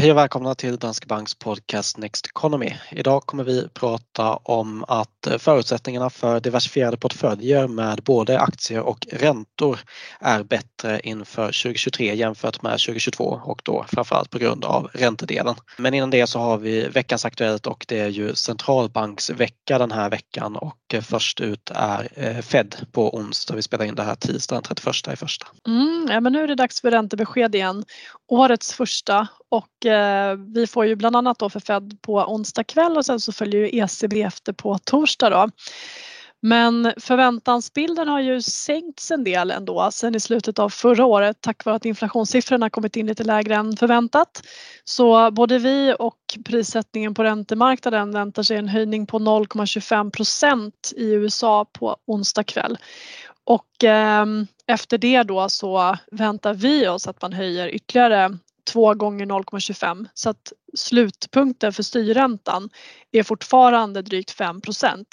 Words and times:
Hej 0.00 0.10
och 0.10 0.16
välkomna 0.16 0.54
till 0.54 0.76
Danske 0.76 1.06
Banks 1.06 1.34
podcast 1.34 1.98
Next 1.98 2.26
Economy. 2.26 2.72
Idag 2.90 3.22
kommer 3.22 3.44
vi 3.44 3.68
prata 3.68 4.36
om 4.36 4.84
att 4.88 5.28
förutsättningarna 5.38 6.10
för 6.10 6.40
diversifierade 6.40 6.96
portföljer 6.96 7.68
med 7.68 8.02
både 8.02 8.40
aktier 8.40 8.80
och 8.80 9.06
räntor 9.12 9.78
är 10.20 10.42
bättre 10.42 11.00
inför 11.00 11.46
2023 11.46 12.14
jämfört 12.14 12.62
med 12.62 12.72
2022 12.72 13.40
och 13.44 13.60
då 13.64 13.84
framförallt 13.88 14.30
på 14.30 14.38
grund 14.38 14.64
av 14.64 14.90
räntedelen. 14.92 15.54
Men 15.78 15.94
innan 15.94 16.10
det 16.10 16.26
så 16.26 16.38
har 16.38 16.58
vi 16.58 16.88
veckans 16.88 17.24
Aktuellt 17.24 17.66
och 17.66 17.84
det 17.88 17.98
är 17.98 18.08
ju 18.08 18.34
centralbanksvecka 18.34 19.78
den 19.78 19.92
här 19.92 20.10
veckan 20.10 20.56
och 20.56 20.94
först 21.02 21.40
ut 21.40 21.70
är 21.74 22.08
eh, 22.14 22.40
Fed 22.40 22.76
på 22.92 23.16
onsdag. 23.16 23.54
Vi 23.54 23.62
spelar 23.62 23.84
in 23.84 23.94
det 23.94 24.02
här 24.02 24.14
tisdagen 24.14 24.62
31 24.62 24.94
i 25.12 25.16
första. 25.16 25.46
Mm, 25.66 26.08
ja, 26.10 26.20
men 26.20 26.32
nu 26.32 26.42
är 26.42 26.48
det 26.48 26.54
dags 26.54 26.80
för 26.80 26.90
räntebesked 26.90 27.54
igen. 27.54 27.84
Årets 28.30 28.72
första 28.72 29.28
och 29.48 29.86
eh, 29.86 30.36
vi 30.54 30.66
får 30.66 30.86
ju 30.86 30.96
bland 30.96 31.16
annat 31.16 31.38
då 31.38 31.50
för 31.50 31.60
Fed 31.60 31.98
på 32.02 32.14
onsdag 32.14 32.64
kväll 32.64 32.96
och 32.96 33.06
sen 33.06 33.20
så 33.20 33.32
följer 33.32 33.60
ju 33.60 33.78
ECB 33.78 34.22
efter 34.22 34.52
på 34.52 34.78
torsdag 34.78 35.30
då. 35.30 35.48
Men 36.42 36.92
förväntansbilden 36.96 38.08
har 38.08 38.20
ju 38.20 38.42
sänkts 38.42 39.10
en 39.10 39.24
del 39.24 39.50
ändå 39.50 39.90
sen 39.92 40.14
i 40.14 40.20
slutet 40.20 40.58
av 40.58 40.68
förra 40.68 41.04
året 41.04 41.36
tack 41.40 41.64
vare 41.64 41.76
att 41.76 41.84
inflationssiffrorna 41.84 42.70
kommit 42.70 42.96
in 42.96 43.06
lite 43.06 43.24
lägre 43.24 43.54
än 43.54 43.76
förväntat. 43.76 44.42
Så 44.84 45.30
både 45.30 45.58
vi 45.58 45.94
och 45.98 46.18
prissättningen 46.44 47.14
på 47.14 47.24
räntemarknaden 47.24 48.12
väntar 48.12 48.42
sig 48.42 48.56
en 48.56 48.68
höjning 48.68 49.06
på 49.06 49.18
0,25 49.18 50.10
procent 50.10 50.92
i 50.96 51.12
USA 51.12 51.64
på 51.64 51.96
onsdag 52.06 52.44
kväll. 52.44 52.78
Och 53.44 53.84
eh, 53.84 54.26
efter 54.70 54.98
det 54.98 55.22
då 55.22 55.48
så 55.48 55.96
väntar 56.12 56.54
vi 56.54 56.88
oss 56.88 57.06
att 57.06 57.22
man 57.22 57.32
höjer 57.32 57.68
ytterligare 57.68 58.38
två 58.72 58.94
gånger 58.94 59.26
0,25 59.26 60.06
så 60.14 60.30
att 60.30 60.52
slutpunkten 60.74 61.72
för 61.72 61.82
styrräntan 61.82 62.70
är 63.12 63.22
fortfarande 63.22 64.02
drygt 64.02 64.38
5% 64.38 65.04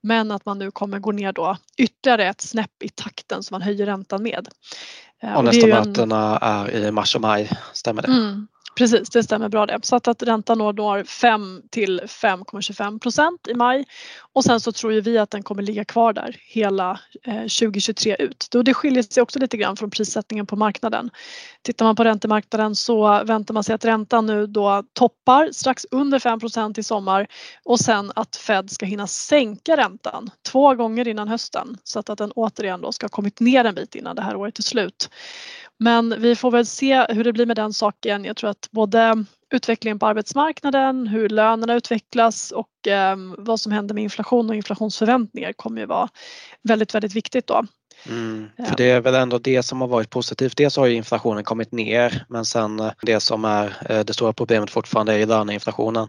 men 0.00 0.30
att 0.30 0.46
man 0.46 0.58
nu 0.58 0.70
kommer 0.70 0.98
gå 0.98 1.12
ner 1.12 1.32
då 1.32 1.56
ytterligare 1.78 2.28
ett 2.28 2.40
snäpp 2.40 2.82
i 2.82 2.88
takten 2.88 3.42
som 3.42 3.54
man 3.54 3.62
höjer 3.62 3.86
räntan 3.86 4.22
med. 4.22 4.48
Eh, 5.22 5.34
och 5.34 5.44
nästa 5.44 5.66
mötena 5.66 6.38
är 6.38 6.70
i 6.70 6.90
mars 6.90 7.14
och 7.14 7.20
maj, 7.20 7.50
stämmer 7.72 8.02
det? 8.02 8.08
Mm. 8.08 8.48
Precis, 8.76 9.10
det 9.10 9.22
stämmer 9.22 9.48
bra 9.48 9.66
det. 9.66 9.78
Så 9.82 9.96
att, 9.96 10.08
att 10.08 10.22
räntan 10.22 10.58
når 10.58 11.04
5 11.04 11.62
till 11.70 12.00
5,25 12.00 12.98
procent 12.98 13.48
i 13.48 13.54
maj 13.54 13.84
och 14.32 14.44
sen 14.44 14.60
så 14.60 14.72
tror 14.72 14.92
ju 14.92 15.00
vi 15.00 15.18
att 15.18 15.30
den 15.30 15.42
kommer 15.42 15.62
ligga 15.62 15.84
kvar 15.84 16.12
där 16.12 16.36
hela 16.40 17.00
eh, 17.24 17.34
2023 17.34 18.16
ut. 18.18 18.46
Då 18.50 18.62
det 18.62 18.74
skiljer 18.74 19.02
sig 19.02 19.22
också 19.22 19.38
lite 19.38 19.56
grann 19.56 19.76
från 19.76 19.90
prissättningen 19.90 20.46
på 20.46 20.56
marknaden. 20.56 21.10
Tittar 21.62 21.84
man 21.84 21.96
på 21.96 22.04
räntemarknaden 22.04 22.74
så 22.74 23.24
väntar 23.24 23.54
man 23.54 23.64
sig 23.64 23.74
att 23.74 23.84
räntan 23.84 24.26
nu 24.26 24.46
då 24.46 24.82
toppar 24.92 25.48
strax 25.52 25.86
under 25.90 26.18
5 26.18 26.40
procent 26.40 26.78
i 26.78 26.82
sommar 26.82 27.26
och 27.64 27.80
sen 27.80 28.12
att 28.14 28.36
Fed 28.36 28.70
ska 28.70 28.86
hinna 28.86 29.06
sänka 29.06 29.76
räntan 29.76 30.30
två 30.48 30.74
gånger 30.74 31.08
innan 31.08 31.28
hösten 31.28 31.78
så 31.84 31.98
att, 31.98 32.10
att 32.10 32.18
den 32.18 32.32
återigen 32.32 32.80
då 32.80 32.92
ska 32.92 33.04
ha 33.04 33.08
kommit 33.08 33.40
ner 33.40 33.64
en 33.64 33.74
bit 33.74 33.94
innan 33.94 34.16
det 34.16 34.22
här 34.22 34.36
året 34.36 34.58
är 34.58 34.62
slut. 34.62 35.10
Men 35.78 36.14
vi 36.18 36.36
får 36.36 36.50
väl 36.50 36.66
se 36.66 37.06
hur 37.08 37.24
det 37.24 37.32
blir 37.32 37.46
med 37.46 37.56
den 37.56 37.72
saken. 37.72 38.24
Jag 38.24 38.36
tror 38.36 38.50
att 38.50 38.68
både 38.70 39.24
utvecklingen 39.50 39.98
på 39.98 40.06
arbetsmarknaden, 40.06 41.06
hur 41.06 41.28
lönerna 41.28 41.74
utvecklas 41.74 42.50
och 42.50 42.88
eh, 42.88 43.16
vad 43.38 43.60
som 43.60 43.72
händer 43.72 43.94
med 43.94 44.04
inflation 44.04 44.50
och 44.50 44.56
inflationsförväntningar 44.56 45.52
kommer 45.52 45.80
ju 45.80 45.86
vara 45.86 46.08
väldigt, 46.62 46.94
väldigt 46.94 47.16
viktigt 47.16 47.46
då. 47.46 47.64
Mm, 48.08 48.48
för 48.68 48.76
det 48.76 48.90
är 48.90 49.00
väl 49.00 49.14
ändå 49.14 49.38
det 49.38 49.62
som 49.62 49.80
har 49.80 49.88
varit 49.88 50.10
positivt. 50.10 50.56
Dels 50.56 50.76
har 50.76 50.86
ju 50.86 50.94
inflationen 50.94 51.44
kommit 51.44 51.72
ner 51.72 52.24
men 52.28 52.44
sen 52.44 52.80
eh, 52.80 52.92
det 53.02 53.20
som 53.20 53.44
är 53.44 53.76
eh, 53.88 54.00
det 54.00 54.14
stora 54.14 54.32
problemet 54.32 54.70
fortfarande 54.70 55.12
är 55.12 55.18
ju 55.18 55.26
löneinflationen. 55.26 56.08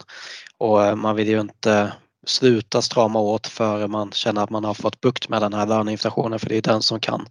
Och 0.57 0.85
eh, 0.85 0.95
man 0.95 1.15
vill 1.15 1.27
ju 1.27 1.39
inte 1.39 1.93
sluta 2.25 2.81
strama 2.81 3.19
åt 3.19 3.47
före 3.47 3.87
man 3.87 4.11
känner 4.11 4.43
att 4.43 4.49
man 4.49 4.65
har 4.65 4.73
fått 4.73 5.01
bukt 5.01 5.29
med 5.29 5.41
den 5.41 5.53
här 5.53 5.65
löneinflationen 5.65 6.39
för 6.39 6.49
det 6.49 6.57
är 6.57 6.61
den 6.61 6.81
som 6.81 6.99
kan, 6.99 7.25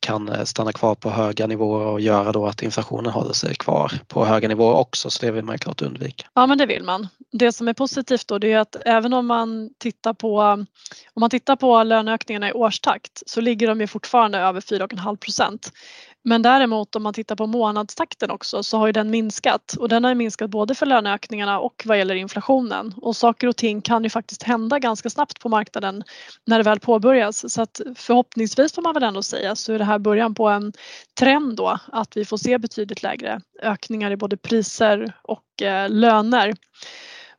kan 0.00 0.28
eh, 0.28 0.44
stanna 0.44 0.72
kvar 0.72 0.94
på 0.94 1.10
höga 1.10 1.46
nivåer 1.46 1.86
och 1.86 2.00
göra 2.00 2.32
då 2.32 2.46
att 2.46 2.62
inflationen 2.62 3.12
håller 3.12 3.32
sig 3.32 3.54
kvar 3.54 3.92
på 4.08 4.24
höga 4.24 4.48
nivåer 4.48 4.74
också 4.74 5.10
så 5.10 5.26
det 5.26 5.32
vill 5.32 5.44
man 5.44 5.58
klart 5.58 5.82
undvika. 5.82 6.26
Ja 6.34 6.46
men 6.46 6.58
det 6.58 6.66
vill 6.66 6.82
man. 6.82 7.08
Det 7.32 7.52
som 7.52 7.68
är 7.68 7.74
positivt 7.74 8.28
då 8.28 8.38
det 8.38 8.52
är 8.52 8.58
att 8.58 8.76
även 8.84 9.12
om 9.12 9.26
man 9.26 9.70
tittar 9.78 10.14
på 10.14 10.38
om 11.14 11.20
man 11.20 11.30
tittar 11.30 11.56
på 11.56 11.82
löneökningarna 11.82 12.48
i 12.48 12.52
årstakt 12.52 13.22
så 13.26 13.40
ligger 13.40 13.68
de 13.68 13.80
ju 13.80 13.86
fortfarande 13.86 14.38
över 14.38 14.60
4,5 14.60 15.16
procent. 15.16 15.72
Men 16.28 16.42
däremot 16.42 16.96
om 16.96 17.02
man 17.02 17.14
tittar 17.14 17.36
på 17.36 17.46
månadstakten 17.46 18.30
också 18.30 18.62
så 18.62 18.78
har 18.78 18.86
ju 18.86 18.92
den 18.92 19.10
minskat. 19.10 19.76
Och 19.78 19.88
den 19.88 20.04
har 20.04 20.14
minskat 20.14 20.50
både 20.50 20.74
för 20.74 20.86
löneökningarna 20.86 21.60
och 21.60 21.82
vad 21.86 21.98
gäller 21.98 22.14
inflationen. 22.14 22.94
Och 22.96 23.16
saker 23.16 23.46
och 23.46 23.56
ting 23.56 23.82
kan 23.82 24.04
ju 24.04 24.10
faktiskt 24.10 24.42
hända 24.42 24.78
ganska 24.78 25.10
snabbt 25.10 25.40
på 25.40 25.48
marknaden 25.48 26.04
när 26.44 26.58
det 26.58 26.64
väl 26.64 26.80
påbörjas. 26.80 27.52
Så 27.52 27.62
att 27.62 27.80
förhoppningsvis 27.94 28.72
får 28.72 28.82
man 28.82 28.94
väl 28.94 29.02
ändå 29.02 29.22
säga 29.22 29.56
så 29.56 29.72
är 29.72 29.78
det 29.78 29.84
här 29.84 29.98
början 29.98 30.34
på 30.34 30.48
en 30.48 30.72
trend 31.18 31.56
då 31.56 31.78
att 31.92 32.16
vi 32.16 32.24
får 32.24 32.36
se 32.36 32.58
betydligt 32.58 33.02
lägre 33.02 33.40
ökningar 33.62 34.10
i 34.10 34.16
både 34.16 34.36
priser 34.36 35.12
och 35.22 35.62
eh, 35.62 35.90
löner. 35.90 36.54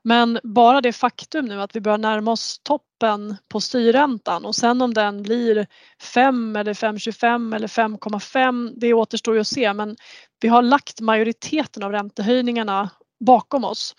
Men 0.07 0.39
bara 0.43 0.81
det 0.81 0.93
faktum 0.93 1.45
nu 1.45 1.61
att 1.61 1.75
vi 1.75 1.81
börjar 1.81 1.97
närma 1.97 2.31
oss 2.31 2.59
toppen 2.63 3.37
på 3.47 3.61
styrräntan 3.61 4.45
och 4.45 4.55
sen 4.55 4.81
om 4.81 4.93
den 4.93 5.23
blir 5.23 5.67
5 6.13 6.55
eller 6.55 6.73
5,25 6.73 7.55
eller 7.55 7.67
5,5 7.67 8.73
det 8.75 8.93
återstår 8.93 9.35
ju 9.35 9.41
att 9.41 9.47
se. 9.47 9.73
Men 9.73 9.95
vi 10.41 10.47
har 10.47 10.61
lagt 10.61 11.01
majoriteten 11.01 11.83
av 11.83 11.91
räntehöjningarna 11.91 12.89
bakom 13.25 13.63
oss 13.63 13.95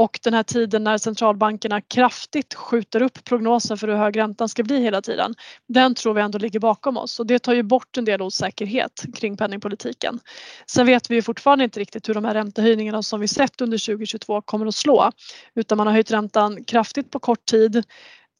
och 0.00 0.20
den 0.22 0.34
här 0.34 0.42
tiden 0.42 0.84
när 0.84 0.98
centralbankerna 0.98 1.80
kraftigt 1.80 2.54
skjuter 2.54 3.02
upp 3.02 3.24
prognosen 3.24 3.78
för 3.78 3.88
hur 3.88 3.94
hög 3.94 4.16
räntan 4.16 4.48
ska 4.48 4.62
bli 4.62 4.82
hela 4.82 5.02
tiden. 5.02 5.34
Den 5.68 5.94
tror 5.94 6.14
vi 6.14 6.20
ändå 6.20 6.38
ligger 6.38 6.58
bakom 6.60 6.96
oss 6.96 7.20
och 7.20 7.26
det 7.26 7.38
tar 7.38 7.54
ju 7.54 7.62
bort 7.62 7.96
en 7.96 8.04
del 8.04 8.22
osäkerhet 8.22 9.04
kring 9.14 9.36
penningpolitiken. 9.36 10.20
Sen 10.66 10.86
vet 10.86 11.10
vi 11.10 11.14
ju 11.14 11.22
fortfarande 11.22 11.64
inte 11.64 11.80
riktigt 11.80 12.08
hur 12.08 12.14
de 12.14 12.24
här 12.24 12.34
räntehöjningarna 12.34 13.02
som 13.02 13.20
vi 13.20 13.28
sett 13.28 13.60
under 13.60 13.86
2022 13.86 14.42
kommer 14.42 14.66
att 14.66 14.74
slå 14.74 15.12
utan 15.54 15.78
man 15.78 15.86
har 15.86 15.94
höjt 15.94 16.10
räntan 16.10 16.64
kraftigt 16.64 17.10
på 17.10 17.18
kort 17.18 17.44
tid 17.44 17.84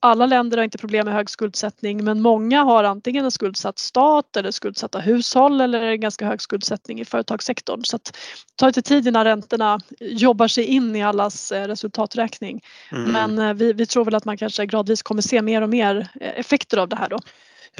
alla 0.01 0.27
länder 0.27 0.57
har 0.57 0.65
inte 0.65 0.79
problem 0.79 1.05
med 1.05 1.15
hög 1.15 1.31
skuldsättning 1.31 2.05
men 2.05 2.21
många 2.21 2.63
har 2.65 2.85
antingen 2.85 3.25
en 3.25 3.31
skuldsatt 3.31 3.79
stat 3.79 4.37
eller 4.37 4.51
skuldsatta 4.51 4.99
hushåll 4.99 5.61
eller 5.61 5.83
en 5.83 6.01
ganska 6.01 6.27
hög 6.27 6.43
skuldsättning 6.43 7.01
i 7.01 7.05
företagssektorn. 7.05 7.85
Så 7.85 7.97
att 7.97 8.05
det 8.05 8.13
tar 8.57 8.67
lite 8.67 8.83
tid 8.83 9.07
innan 9.07 9.25
räntorna 9.25 9.81
jobbar 10.01 10.49
sig 10.49 10.65
in 10.65 10.97
i 10.97 11.03
allas 11.03 11.53
eh, 11.53 11.67
resultaträkning. 11.67 12.61
Mm. 12.93 13.13
Men 13.13 13.49
eh, 13.49 13.55
vi, 13.55 13.73
vi 13.73 13.87
tror 13.87 14.05
väl 14.05 14.15
att 14.15 14.25
man 14.25 14.37
kanske 14.37 14.67
gradvis 14.67 15.03
kommer 15.03 15.23
se 15.23 15.43
mer 15.43 15.63
och 15.63 15.71
mer 15.71 16.09
eh, 16.21 16.39
effekter 16.41 16.79
av 16.79 16.89
det 16.89 16.97
här 16.97 17.09
då. 17.09 17.19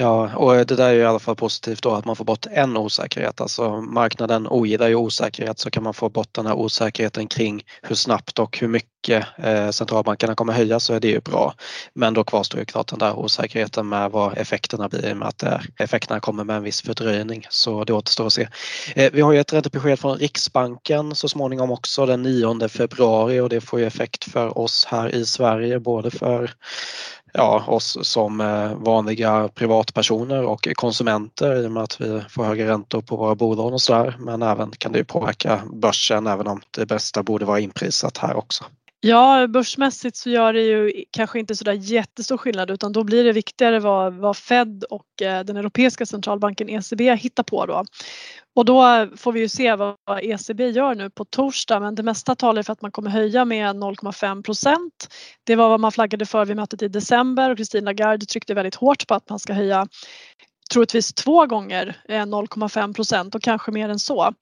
Ja, 0.01 0.35
och 0.35 0.53
det 0.53 0.75
där 0.75 0.89
är 0.89 0.93
i 0.93 1.05
alla 1.05 1.19
fall 1.19 1.35
positivt 1.35 1.83
då 1.83 1.91
att 1.91 2.05
man 2.05 2.15
får 2.15 2.25
bort 2.25 2.45
en 2.51 2.77
osäkerhet. 2.77 3.41
Alltså 3.41 3.81
marknaden 3.81 4.47
ogillar 4.47 4.87
ju 4.87 4.95
osäkerhet 4.95 5.59
så 5.59 5.71
kan 5.71 5.83
man 5.83 5.93
få 5.93 6.09
bort 6.09 6.29
den 6.31 6.45
här 6.45 6.53
osäkerheten 6.53 7.27
kring 7.27 7.63
hur 7.81 7.95
snabbt 7.95 8.39
och 8.39 8.57
hur 8.57 8.67
mycket 8.67 9.25
eh, 9.37 9.69
centralbankerna 9.69 10.35
kommer 10.35 10.53
höja 10.53 10.79
så 10.79 10.93
är 10.93 10.99
det 10.99 11.07
ju 11.07 11.19
bra. 11.19 11.53
Men 11.93 12.13
då 12.13 12.23
kvarstår 12.23 12.59
ju 12.59 12.65
klart 12.65 12.87
den 12.87 12.99
där 12.99 13.19
osäkerheten 13.19 13.89
med 13.89 14.11
vad 14.11 14.37
effekterna 14.37 14.89
blir 14.89 15.09
i 15.09 15.13
och 15.13 15.17
med 15.17 15.27
att 15.27 15.43
eh, 15.43 15.59
effekterna 15.77 16.19
kommer 16.19 16.43
med 16.43 16.55
en 16.55 16.63
viss 16.63 16.81
fördröjning. 16.81 17.45
Så 17.49 17.83
det 17.83 17.93
återstår 17.93 18.27
att 18.27 18.33
se. 18.33 18.47
Eh, 18.95 19.11
vi 19.13 19.21
har 19.21 19.33
ju 19.33 19.39
ett 19.39 19.53
räntebesked 19.53 19.99
från 19.99 20.17
Riksbanken 20.17 21.15
så 21.15 21.29
småningom 21.29 21.71
också 21.71 22.05
den 22.05 22.21
9 22.21 22.67
februari 22.67 23.39
och 23.39 23.49
det 23.49 23.61
får 23.61 23.79
ju 23.79 23.85
effekt 23.85 24.31
för 24.31 24.57
oss 24.57 24.85
här 24.89 25.15
i 25.15 25.25
Sverige 25.25 25.79
både 25.79 26.11
för 26.11 26.51
ja, 27.33 27.63
oss 27.67 27.97
som 28.01 28.41
eh, 28.41 28.73
vanliga 28.75 29.47
privatpersoner 29.47 30.43
och 30.43 30.67
konsumenter 30.75 31.55
i 31.55 31.67
och 31.67 31.71
med 31.71 31.83
att 31.83 32.01
vi 32.01 32.21
får 32.29 32.43
högre 32.43 32.67
räntor 32.67 33.01
på 33.01 33.15
våra 33.15 33.35
bolån 33.35 33.73
och 33.73 33.81
sådär. 33.81 34.15
Men 34.19 34.41
även 34.41 34.71
kan 34.71 34.91
det 34.91 35.03
påverka 35.03 35.61
börsen 35.73 36.27
även 36.27 36.47
om 36.47 36.61
det 36.71 36.85
bästa 36.85 37.23
borde 37.23 37.45
vara 37.45 37.59
inprisat 37.59 38.17
här 38.17 38.35
också. 38.35 38.63
Ja, 39.03 39.47
börsmässigt 39.47 40.17
så 40.17 40.29
gör 40.29 40.53
det 40.53 40.61
ju 40.61 41.03
kanske 41.11 41.39
inte 41.39 41.55
sådär 41.55 41.73
jättestor 41.73 42.37
skillnad 42.37 42.71
utan 42.71 42.91
då 42.91 43.03
blir 43.03 43.23
det 43.23 43.31
viktigare 43.31 43.79
vad, 43.79 44.13
vad 44.13 44.37
Fed 44.37 44.83
och 44.89 45.21
eh, 45.21 45.43
den 45.43 45.57
europeiska 45.57 46.05
centralbanken 46.05 46.69
ECB 46.69 47.15
hittar 47.15 47.43
på 47.43 47.65
då. 47.65 47.85
Och 48.55 48.65
då 48.65 49.07
får 49.17 49.31
vi 49.31 49.39
ju 49.39 49.49
se 49.49 49.75
vad 49.75 49.95
ECB 50.21 50.67
gör 50.67 50.95
nu 50.95 51.09
på 51.09 51.25
torsdag 51.25 51.79
men 51.79 51.95
det 51.95 52.03
mesta 52.03 52.35
talar 52.35 52.63
för 52.63 52.73
att 52.73 52.81
man 52.81 52.91
kommer 52.91 53.09
höja 53.09 53.45
med 53.45 53.75
0,5 53.75 54.43
procent. 54.43 55.07
Det 55.43 55.55
var 55.55 55.69
vad 55.69 55.79
man 55.79 55.91
flaggade 55.91 56.25
för 56.25 56.45
vid 56.45 56.55
mötet 56.55 56.81
i 56.81 56.87
december 56.87 57.49
och 57.49 57.57
Christine 57.57 57.85
Lagarde 57.85 58.25
tryckte 58.25 58.53
väldigt 58.53 58.75
hårt 58.75 59.07
på 59.07 59.15
att 59.15 59.29
man 59.29 59.39
ska 59.39 59.53
höja 59.53 59.87
troligtvis 60.71 61.13
två 61.13 61.45
gånger 61.45 62.01
eh, 62.09 62.13
0,5 62.13 62.93
procent 62.93 63.35
och 63.35 63.41
kanske 63.41 63.71
mer 63.71 63.89
än 63.89 63.99
så. 63.99 64.33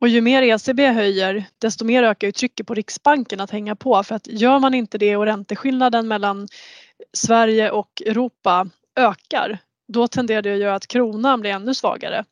Och 0.00 0.08
ju 0.08 0.20
mer 0.20 0.42
ECB 0.42 0.86
höjer 0.86 1.44
desto 1.58 1.84
mer 1.84 2.02
ökar 2.02 2.28
ju 2.28 2.32
trycket 2.32 2.66
på 2.66 2.74
Riksbanken 2.74 3.40
att 3.40 3.50
hänga 3.50 3.76
på 3.76 4.02
för 4.02 4.14
att 4.14 4.26
gör 4.26 4.58
man 4.58 4.74
inte 4.74 4.98
det 4.98 5.16
och 5.16 5.26
ränteskillnaden 5.26 6.08
mellan 6.08 6.48
Sverige 7.12 7.70
och 7.70 8.02
Europa 8.06 8.66
ökar 8.96 9.60
då 9.92 10.08
tenderar 10.08 10.42
det 10.42 10.52
att 10.52 10.60
göra 10.60 10.74
att 10.74 10.86
kronan 10.86 11.40
blir 11.40 11.50
ännu 11.50 11.74
svagare. 11.74 12.24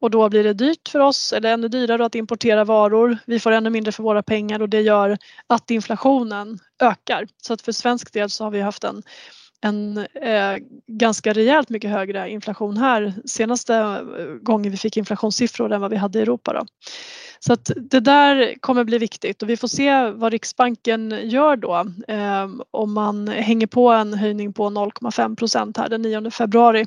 Och 0.00 0.10
då 0.10 0.28
blir 0.28 0.44
det 0.44 0.52
dyrt 0.52 0.88
för 0.88 0.98
oss 0.98 1.32
eller 1.32 1.52
ännu 1.52 1.68
dyrare 1.68 2.04
att 2.04 2.14
importera 2.14 2.64
varor. 2.64 3.18
Vi 3.26 3.40
får 3.40 3.52
ännu 3.52 3.70
mindre 3.70 3.92
för 3.92 4.02
våra 4.02 4.22
pengar 4.22 4.62
och 4.62 4.68
det 4.68 4.80
gör 4.80 5.18
att 5.46 5.70
inflationen 5.70 6.58
ökar. 6.82 7.26
Så 7.42 7.52
att 7.52 7.62
för 7.62 7.72
svensk 7.72 8.12
del 8.12 8.30
så 8.30 8.44
har 8.44 8.50
vi 8.50 8.60
haft 8.60 8.84
en 8.84 9.02
en 9.60 9.98
eh, 9.98 10.56
ganska 10.86 11.32
rejält 11.32 11.68
mycket 11.68 11.90
högre 11.90 12.30
inflation 12.30 12.76
här 12.76 13.14
senaste 13.24 13.74
eh, 13.74 14.24
gången 14.42 14.72
vi 14.72 14.78
fick 14.78 14.96
inflationssiffror 14.96 15.72
än 15.72 15.80
vad 15.80 15.90
vi 15.90 15.96
hade 15.96 16.18
i 16.18 16.22
Europa. 16.22 16.52
Då. 16.52 16.66
Så 17.46 17.52
att 17.52 17.70
det 17.76 18.00
där 18.00 18.54
kommer 18.60 18.84
bli 18.84 18.98
viktigt 18.98 19.42
och 19.42 19.48
vi 19.48 19.56
får 19.56 19.68
se 19.68 20.10
vad 20.10 20.32
Riksbanken 20.32 21.20
gör 21.22 21.56
då 21.56 21.86
eh, 22.08 22.48
om 22.70 22.92
man 22.92 23.28
hänger 23.28 23.66
på 23.66 23.88
en 23.88 24.14
höjning 24.14 24.52
på 24.52 24.70
0,5 24.70 25.36
procent 25.36 25.76
här 25.76 25.88
den 25.88 26.02
9 26.02 26.30
februari. 26.30 26.86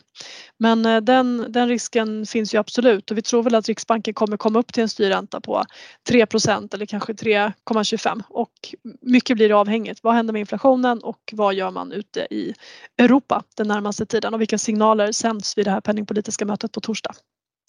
Men 0.58 0.86
eh, 0.86 1.02
den, 1.02 1.46
den 1.50 1.68
risken 1.68 2.26
finns 2.26 2.54
ju 2.54 2.58
absolut 2.58 3.12
och 3.12 3.18
vi 3.18 3.22
tror 3.22 3.44
väl 3.44 3.56
att 3.56 3.68
Riksbanken 3.68 4.14
kommer 4.14 4.38
komma 4.38 4.60
upp 4.60 4.74
till 4.74 4.84
en 4.84 4.90
styrränta 4.90 5.42
på 5.42 5.64
3 6.10 6.26
procent 6.26 6.74
eller 6.74 6.86
kanske 6.86 7.14
3,25 7.14 8.24
och 8.30 8.76
mycket 9.02 9.38
blir 9.38 9.60
avhängigt. 9.60 10.00
Vad 10.04 10.14
händer 10.14 10.34
med 10.34 10.40
inflationen 10.40 11.00
och 11.00 11.34
vad 11.34 11.54
gör 11.54 11.72
man 11.72 11.92
ute 11.92 12.20
i 12.20 12.54
Europa 12.98 13.44
den 13.56 13.68
närmaste 13.68 14.06
tiden 14.06 14.34
och 14.34 14.42
vilka 14.42 14.58
signaler 14.58 15.12
sänds 15.12 15.58
vid 15.58 15.66
det 15.66 15.72
här 15.72 15.82
penningpolitiska 15.82 16.46
mötet 16.46 16.72
på 16.72 16.82
torsdag? 16.82 17.12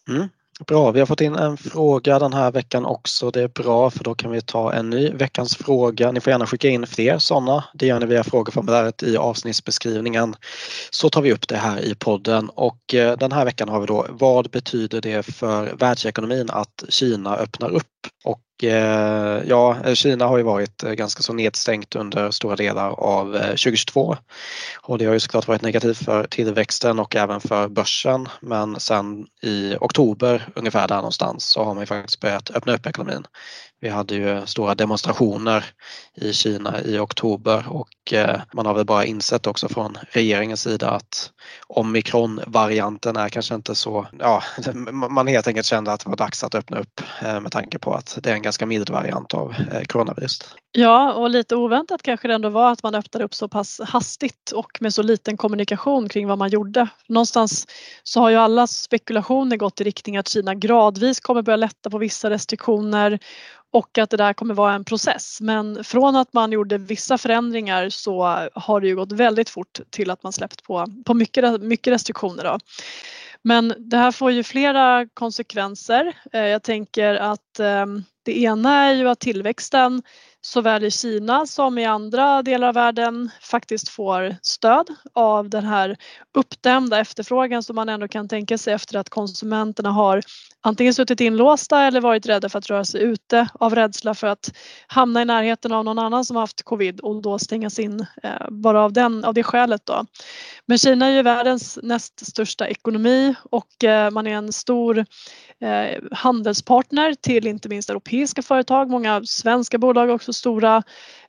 Mm. 0.09 0.29
Bra, 0.67 0.91
vi 0.91 0.99
har 0.99 1.07
fått 1.07 1.21
in 1.21 1.35
en 1.35 1.57
fråga 1.57 2.19
den 2.19 2.33
här 2.33 2.51
veckan 2.53 2.87
också. 2.87 3.31
Det 3.31 3.43
är 3.43 3.49
bra 3.49 3.91
för 3.91 4.05
då 4.05 4.15
kan 4.15 4.31
vi 4.31 4.41
ta 4.41 4.73
en 4.73 4.91
ny 4.91 5.11
veckans 5.11 5.57
fråga. 5.57 6.13
Ni 6.13 6.21
får 6.21 6.31
gärna 6.31 6.47
skicka 6.47 6.69
in 6.69 6.87
fler 6.87 7.19
sådana. 7.19 7.65
Det 7.75 7.87
gör 7.87 8.01
ni 8.01 8.07
via 8.07 8.25
frågeformuläret 8.25 9.03
i 9.03 9.17
avsnittsbeskrivningen. 9.17 10.37
Så 10.91 11.11
tar 11.11 11.23
vi 11.23 11.33
upp 11.33 11.49
det 11.49 11.57
här 11.57 11.81
i 11.81 11.95
podden 11.95 12.49
och 12.49 12.95
eh, 12.95 13.19
den 13.19 13.33
här 13.33 13.45
veckan 13.45 13.69
har 13.69 13.81
vi 13.81 13.87
då 13.87 14.07
vad 14.09 14.51
betyder 14.51 15.01
det 15.01 15.23
för 15.23 15.77
världsekonomin 15.77 16.51
att 16.51 16.85
Kina 16.89 17.37
öppnar 17.37 17.71
upp? 17.71 17.98
Och 18.25 18.43
Eh, 18.63 19.43
ja, 19.47 19.95
Kina 19.95 20.27
har 20.27 20.39
ju 20.39 20.45
varit 20.45 20.83
eh, 20.83 20.93
ganska 20.93 21.23
så 21.23 21.33
nedstängt 21.33 21.97
under 21.97 22.31
stora 22.31 22.57
delar 22.57 22.91
av 22.91 23.37
eh, 23.37 23.43
2022 23.43 24.17
och 24.83 24.99
det 24.99 25.05
har 25.05 25.13
ju 25.13 25.21
såklart 25.21 25.49
varit 25.49 25.63
negativt 25.63 26.05
för 26.05 26.25
tillväxten 26.25 26.99
och 26.99 27.17
även 27.17 27.41
för 27.41 27.69
börsen 27.69 28.29
men 28.41 28.81
sen 28.81 29.27
i 29.43 29.77
oktober 29.81 30.49
ungefär 30.55 30.89
där 30.89 30.97
någonstans 30.97 31.45
så 31.45 31.65
har 31.65 31.75
man 31.75 31.83
ju 31.83 31.87
faktiskt 31.87 32.21
börjat 32.21 32.51
öppna 32.51 32.75
upp 32.75 32.87
ekonomin. 32.87 33.25
Vi 33.81 33.89
hade 33.89 34.15
ju 34.15 34.47
stora 34.47 34.75
demonstrationer 34.75 35.65
i 36.15 36.33
Kina 36.33 36.83
i 36.83 36.99
oktober 36.99 37.65
och 37.69 38.13
eh, 38.13 38.41
man 38.53 38.67
har 38.67 38.75
väl 38.75 38.87
bara 38.87 39.05
insett 39.05 39.47
också 39.47 39.69
från 39.69 39.99
regeringens 40.11 40.63
sida 40.63 40.91
att 40.91 41.31
omikronvarianten 41.67 43.17
är 43.17 43.29
kanske 43.29 43.55
inte 43.55 43.75
så, 43.75 44.07
ja, 44.19 44.43
man 45.11 45.27
helt 45.27 45.49
enkelt 45.49 45.67
kände 45.67 45.93
att 45.93 46.01
det 46.01 46.09
var 46.11 46.17
dags 46.17 46.45
att 46.45 46.55
öppna 46.55 46.79
upp 46.79 47.01
eh, 47.23 47.41
med 47.41 47.53
tanke 47.53 47.79
på 47.79 47.95
att 47.95 48.19
det 48.23 48.31
är 48.31 48.35
en 48.35 48.43
ganska 48.43 48.67
mild 48.67 48.91
variant 48.91 49.35
av 49.35 49.49
coronaviruset. 49.49 49.89
coronavirus. 49.89 50.55
Ja, 50.73 51.13
och 51.13 51.31
lite 51.31 51.57
oväntat 51.57 52.03
kanske 52.03 52.29
det 52.29 52.35
ändå 52.35 52.49
var 52.49 52.73
att 52.73 52.83
man 52.83 52.95
öppnade 52.95 53.25
upp 53.25 53.35
så 53.35 53.49
pass 53.49 53.81
hastigt 53.85 54.51
och 54.51 54.79
med 54.81 54.95
så 54.95 55.03
liten 55.03 55.37
kommunikation 55.37 56.09
kring 56.09 56.29
vad 56.29 56.39
man 56.39 56.49
gjorde. 56.51 56.89
Någonstans 57.07 57.67
så 58.03 58.21
har 58.21 58.31
ju 58.31 58.37
alla 58.37 58.67
spekulationer 58.67 59.57
gått 59.57 59.81
i 59.81 59.85
riktning 59.85 60.17
att 60.17 60.29
Kina 60.29 60.55
gradvis 60.55 61.21
kommer 61.21 61.43
börja 61.43 61.57
lätta 61.57 61.91
på 61.91 61.99
vissa 61.99 62.31
restriktioner 62.31 63.19
och 63.71 63.99
att 63.99 64.11
det 64.11 64.17
där 64.17 64.33
kommer 64.33 64.55
vara 64.55 64.75
en 64.75 64.85
process. 64.85 65.41
Men 65.41 65.85
från 65.85 66.17
att 66.17 66.33
man 66.33 66.53
gjorde 66.53 66.79
vissa 66.79 67.19
förändringar 67.19 67.91
så 67.91 68.23
har 68.55 68.81
det 68.81 68.87
ju 68.87 68.97
gått 68.97 69.13
väldigt 69.13 69.51
fort 69.51 69.81
till 69.91 70.11
att 70.11 70.23
man 70.23 70.33
släppt 70.33 70.63
på, 70.63 70.87
på 71.07 71.15
mycket, 71.15 71.61
mycket 71.61 71.93
restriktioner. 71.93 72.45
Då. 72.45 72.59
Men 73.43 73.75
det 73.79 73.97
här 73.97 74.13
får 74.13 74.31
ju 74.31 74.43
flera 74.43 75.07
konsekvenser. 75.15 76.17
Eh, 76.33 76.47
jag 76.47 76.63
tänker 76.63 77.15
att 77.15 77.61
ehm, 77.61 78.05
det 78.23 78.41
ena 78.41 78.75
är 78.75 78.95
ju 78.95 79.09
att 79.09 79.21
tillväxten 79.21 80.03
såväl 80.41 80.85
i 80.85 80.91
Kina 80.91 81.47
som 81.47 81.79
i 81.79 81.85
andra 81.85 82.43
delar 82.43 82.69
av 82.69 82.75
världen 82.75 83.31
faktiskt 83.41 83.89
får 83.89 84.37
stöd 84.43 84.87
av 85.15 85.49
den 85.49 85.65
här 85.65 85.97
uppdämda 86.35 87.01
efterfrågan 87.01 87.63
som 87.63 87.77
man 87.77 87.89
ändå 87.89 88.09
kan 88.09 88.29
tänka 88.29 88.59
sig 88.59 88.75
efter 88.75 88.99
att 88.99 89.09
konsumenterna 89.09 89.91
har 89.91 90.23
antingen 90.61 90.95
suttit 90.95 91.21
inlåsta 91.21 91.83
eller 91.83 92.01
varit 92.01 92.27
rädda 92.27 92.49
för 92.49 92.59
att 92.59 92.71
röra 92.71 92.85
sig 92.85 93.03
ute 93.03 93.49
av 93.53 93.75
rädsla 93.75 94.15
för 94.15 94.27
att 94.27 94.57
hamna 94.87 95.23
i 95.23 95.25
närheten 95.25 95.73
av 95.73 95.85
någon 95.85 95.99
annan 95.99 96.25
som 96.25 96.37
haft 96.37 96.63
covid 96.63 97.01
och 97.01 97.23
då 97.23 97.39
stängas 97.39 97.79
in 97.79 98.07
eh, 98.23 98.51
bara 98.51 98.85
av, 98.85 98.93
den, 98.93 99.25
av 99.25 99.35
det 99.35 99.43
skälet. 99.43 99.87
Då. 99.87 100.07
Men 100.67 100.79
Kina 100.79 101.07
är 101.07 101.11
ju 101.11 101.23
världens 101.23 101.79
näst 101.83 102.27
största 102.27 102.69
ekonomi 102.69 103.35
och 103.51 103.85
eh, 103.85 104.11
man 104.11 104.27
är 104.27 104.35
en 104.35 104.53
stor 104.53 104.99
eh, 105.61 106.03
handelspartner 106.13 107.15
till 107.15 107.47
inte 107.47 107.69
minst 107.69 107.91
europeiska 107.91 108.43
företag. 108.43 108.91
Många 108.91 109.25
svenska 109.25 109.79
bolag 109.79 110.11
också 110.11 110.28
också 110.29 110.33
stora 110.33 110.83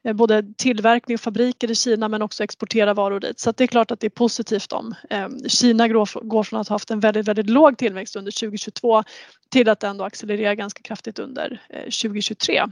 eh, 0.03 0.13
både 0.13 0.43
tillverkning 0.57 1.15
och 1.15 1.21
fabriker 1.21 1.71
i 1.71 1.75
Kina 1.75 2.07
men 2.07 2.21
också 2.21 2.43
exportera 2.43 2.93
varor 2.93 3.19
dit. 3.19 3.39
Så 3.39 3.51
det 3.51 3.63
är 3.63 3.67
klart 3.67 3.91
att 3.91 3.99
det 3.99 4.07
är 4.07 4.09
positivt 4.09 4.73
om 4.73 4.95
ehm, 5.09 5.49
Kina 5.49 5.87
går 5.87 6.43
från 6.43 6.59
att 6.59 6.67
ha 6.67 6.75
haft 6.75 6.91
en 6.91 6.99
väldigt, 6.99 7.27
väldigt 7.27 7.49
låg 7.49 7.77
tillväxt 7.77 8.15
under 8.15 8.31
2022 8.31 9.03
till 9.51 9.69
att 9.69 9.83
ändå 9.83 10.03
accelerera 10.03 10.55
ganska 10.55 10.81
kraftigt 10.81 11.19
under 11.19 11.61
eh, 11.69 11.83
2023. 11.83 12.63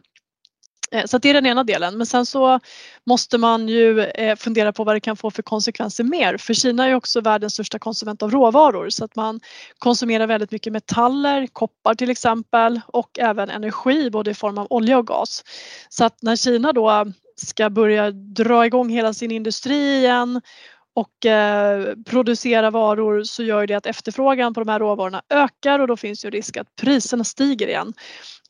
Eh, 0.92 1.06
så 1.06 1.18
det 1.18 1.30
är 1.30 1.34
den 1.34 1.46
ena 1.46 1.64
delen. 1.64 1.98
Men 1.98 2.06
sen 2.06 2.26
så 2.26 2.60
måste 3.06 3.38
man 3.38 3.68
ju 3.68 4.00
eh, 4.02 4.36
fundera 4.36 4.74
på 4.74 4.84
vad 4.84 4.96
det 4.96 5.00
kan 5.00 5.18
få 5.18 5.32
för 5.32 5.44
konsekvenser 5.44 6.04
mer. 6.04 6.38
För 6.38 6.54
Kina 6.54 6.84
är 6.84 6.90
ju 6.90 6.96
också 6.96 7.22
världens 7.22 7.54
största 7.54 7.80
konsument 7.80 8.24
av 8.24 8.32
råvaror. 8.32 8.90
Så 8.90 9.06
att 9.06 9.16
man 9.16 9.40
konsumerar 9.78 10.28
väldigt 10.28 10.52
mycket 10.52 10.74
metaller, 10.74 11.48
koppar 11.48 11.96
till 11.96 12.10
exempel 12.10 12.82
och 12.88 13.20
även 13.20 13.50
energi 13.50 14.10
både 14.10 14.32
i 14.32 14.34
form 14.34 14.58
av 14.58 14.68
olja 14.70 14.98
och 14.98 15.08
gas. 15.08 15.44
Så 15.90 16.06
att 16.06 16.22
när 16.22 16.36
Kina 16.36 16.74
då 16.74 17.06
ska 17.42 17.70
börja 17.70 18.12
dra 18.12 18.66
igång 18.66 18.90
hela 18.90 19.14
sin 19.14 19.32
industri 19.32 19.98
igen 19.98 20.42
och 20.98 21.26
eh, 21.26 21.96
producera 22.06 22.72
varor 22.72 23.24
så 23.24 23.44
gör 23.44 23.68
det 23.68 23.74
att 23.74 23.86
efterfrågan 23.86 24.54
på 24.54 24.60
de 24.60 24.72
här 24.72 24.80
råvarorna 24.80 25.22
ökar 25.30 25.80
och 25.80 25.88
då 25.88 25.98
finns 25.98 26.26
ju 26.26 26.30
risk 26.30 26.58
att 26.58 26.76
priserna 26.82 27.24
stiger 27.24 27.68
igen. 27.68 27.94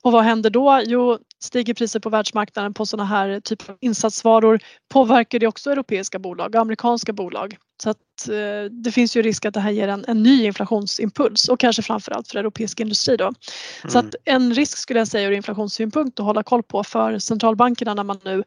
Och 0.02 0.12
vad 0.12 0.24
händer 0.24 0.50
då? 0.50 0.82
Jo, 0.86 1.18
stiger 1.44 1.74
priset 1.74 2.04
på 2.04 2.10
världsmarknaden 2.10 2.74
på 2.74 2.86
sådana 2.86 3.06
här 3.06 3.40
typer 3.40 3.72
av 3.72 3.78
insatsvaror 3.82 4.60
påverkar 4.90 5.40
det 5.40 5.48
också 5.48 5.72
europeiska 5.72 6.20
bolag 6.20 6.56
och 6.56 6.62
amerikanska 6.62 7.14
bolag. 7.14 7.58
Så 7.84 7.90
att 7.90 8.30
eh, 8.30 8.72
det 8.72 8.92
finns 8.92 9.18
ju 9.18 9.22
risk 9.22 9.46
att 9.46 9.54
det 9.54 9.60
här 9.60 9.72
ger 9.72 9.88
en, 9.88 10.06
en 10.08 10.24
ny 10.24 10.46
inflationsimpuls 10.46 11.50
och 11.50 11.60
kanske 11.60 11.82
framförallt 11.82 12.28
för 12.28 12.40
europeisk 12.40 12.80
industri 12.80 13.18
då. 13.18 13.26
Mm. 13.26 13.36
Så 13.88 14.00
att 14.00 14.16
en 14.26 14.54
risk 14.54 14.78
skulle 14.78 15.00
jag 15.00 15.08
säga 15.08 15.28
ur 15.28 15.32
inflationssynpunkt 15.32 16.20
att 16.20 16.26
hålla 16.26 16.44
koll 16.44 16.64
på 16.64 16.84
för 16.84 17.20
centralbankerna 17.20 17.94
när 17.94 18.04
man 18.04 18.20
nu 18.24 18.44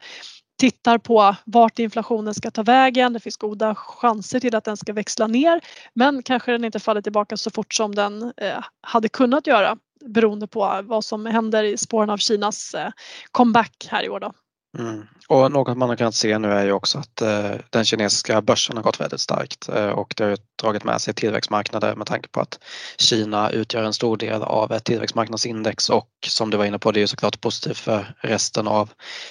tittar 0.61 0.99
på 0.99 1.37
vart 1.45 1.79
inflationen 1.79 2.35
ska 2.35 2.51
ta 2.51 2.63
vägen. 2.63 3.13
Det 3.13 3.21
finns 3.21 3.37
goda 3.37 3.75
chanser 3.75 4.41
till 4.41 4.55
att 4.55 4.65
den 4.65 4.77
ska 4.77 4.93
växla 4.93 5.27
ner 5.27 5.61
men 5.95 6.23
kanske 6.23 6.53
den 6.53 6.65
inte 6.65 6.81
faller 6.81 7.03
tillbaka 7.03 7.37
så 7.37 7.51
fort 7.51 7.75
som 7.75 7.95
den 7.95 8.33
eh, 8.37 8.65
hade 8.81 9.09
kunnat 9.09 9.47
göra 9.47 9.77
beroende 10.07 10.47
på 10.47 10.81
vad 10.85 11.05
som 11.05 11.27
händer 11.27 11.65
i 11.65 11.77
spåren 11.77 12.11
av 12.11 12.17
Kinas 12.17 12.75
eh, 12.75 12.91
comeback 13.31 13.89
här 13.91 14.05
i 14.05 14.09
år. 14.09 14.21
Då. 14.21 14.33
Mm. 14.79 15.07
Och 15.29 15.53
något 15.53 15.77
man 15.77 15.89
har 15.89 15.97
kunnat 15.97 16.15
se 16.15 16.39
nu 16.39 16.53
är 16.53 16.65
ju 16.65 16.73
också 16.73 16.99
att 16.99 17.23
eh, 17.23 17.51
den 17.71 17.85
kinesiska 17.85 18.43
börsen 18.43 18.77
har 18.77 18.83
gått 18.83 19.01
väldigt 19.01 19.21
starkt 19.21 19.69
eh, 19.69 19.89
och 19.89 20.15
det 20.17 20.25
har 20.25 20.39
dragit 20.63 20.85
med 20.85 21.01
sig 21.01 21.15
tillväxtmarknader 21.15 21.97
med 21.97 22.07
tanke 22.07 22.29
på 22.29 22.41
att 22.41 22.59
Kina 22.99 23.51
utgör 23.51 23.83
en 23.83 23.93
stor 23.93 24.17
del 24.17 24.43
av 24.43 24.73
ett 24.73 24.85
tillväxtmarknadsindex 24.85 25.91
och 25.91 26.09
som 26.27 26.51
du 26.51 26.57
var 26.57 26.65
inne 26.65 26.79
på, 26.79 26.93
det 26.93 26.99
är 26.99 27.01
ju 27.01 27.07
såklart 27.07 27.41
positivt 27.41 27.79
för 27.79 28.15
resten 28.21 28.69
av 28.69 28.91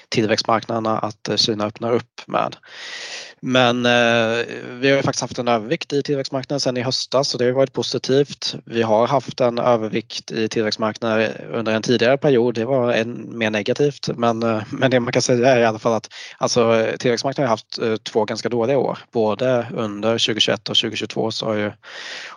tillväxtmarknaderna 0.09 0.99
att 0.99 1.29
eh, 1.29 1.35
Kina 1.35 1.65
öppnar 1.65 1.91
upp 1.91 2.21
med. 2.27 2.55
Men 3.41 3.85
eh, 3.85 4.45
vi 4.69 4.89
har 4.89 4.97
ju 4.97 5.01
faktiskt 5.01 5.21
haft 5.21 5.39
en 5.39 5.47
övervikt 5.47 5.93
i 5.93 6.03
tillväxtmarknaden 6.03 6.59
sedan 6.59 6.77
i 6.77 6.81
höstas 6.81 7.33
och 7.33 7.39
det 7.39 7.45
har 7.45 7.51
varit 7.51 7.73
positivt. 7.73 8.55
Vi 8.65 8.81
har 8.81 9.07
haft 9.07 9.41
en 9.41 9.59
övervikt 9.59 10.31
i 10.31 10.49
tillväxtmarknader 10.49 11.49
under 11.53 11.73
en 11.73 11.81
tidigare 11.81 12.17
period. 12.17 12.55
Det 12.55 12.65
var 12.65 12.93
en, 12.93 13.37
mer 13.37 13.49
negativt 13.49 14.09
men, 14.15 14.43
eh, 14.43 14.63
men 14.71 14.91
det 14.91 14.99
man 14.99 15.13
kan 15.13 15.21
säga 15.37 15.55
är 15.55 15.59
i 15.59 15.65
alla 15.65 15.79
fall 15.79 15.93
att 15.93 16.09
alltså, 16.37 16.87
tillväxtmarknaden 16.99 17.49
har 17.49 17.53
haft 17.53 17.79
eh, 17.79 17.95
två 17.95 18.25
ganska 18.25 18.49
dåliga 18.49 18.77
år. 18.77 18.97
Både 19.11 19.67
under 19.73 20.11
2021 20.11 20.69
och 20.69 20.75
2022 20.75 21.31
så 21.31 21.45
har 21.45 21.55
ju, 21.55 21.71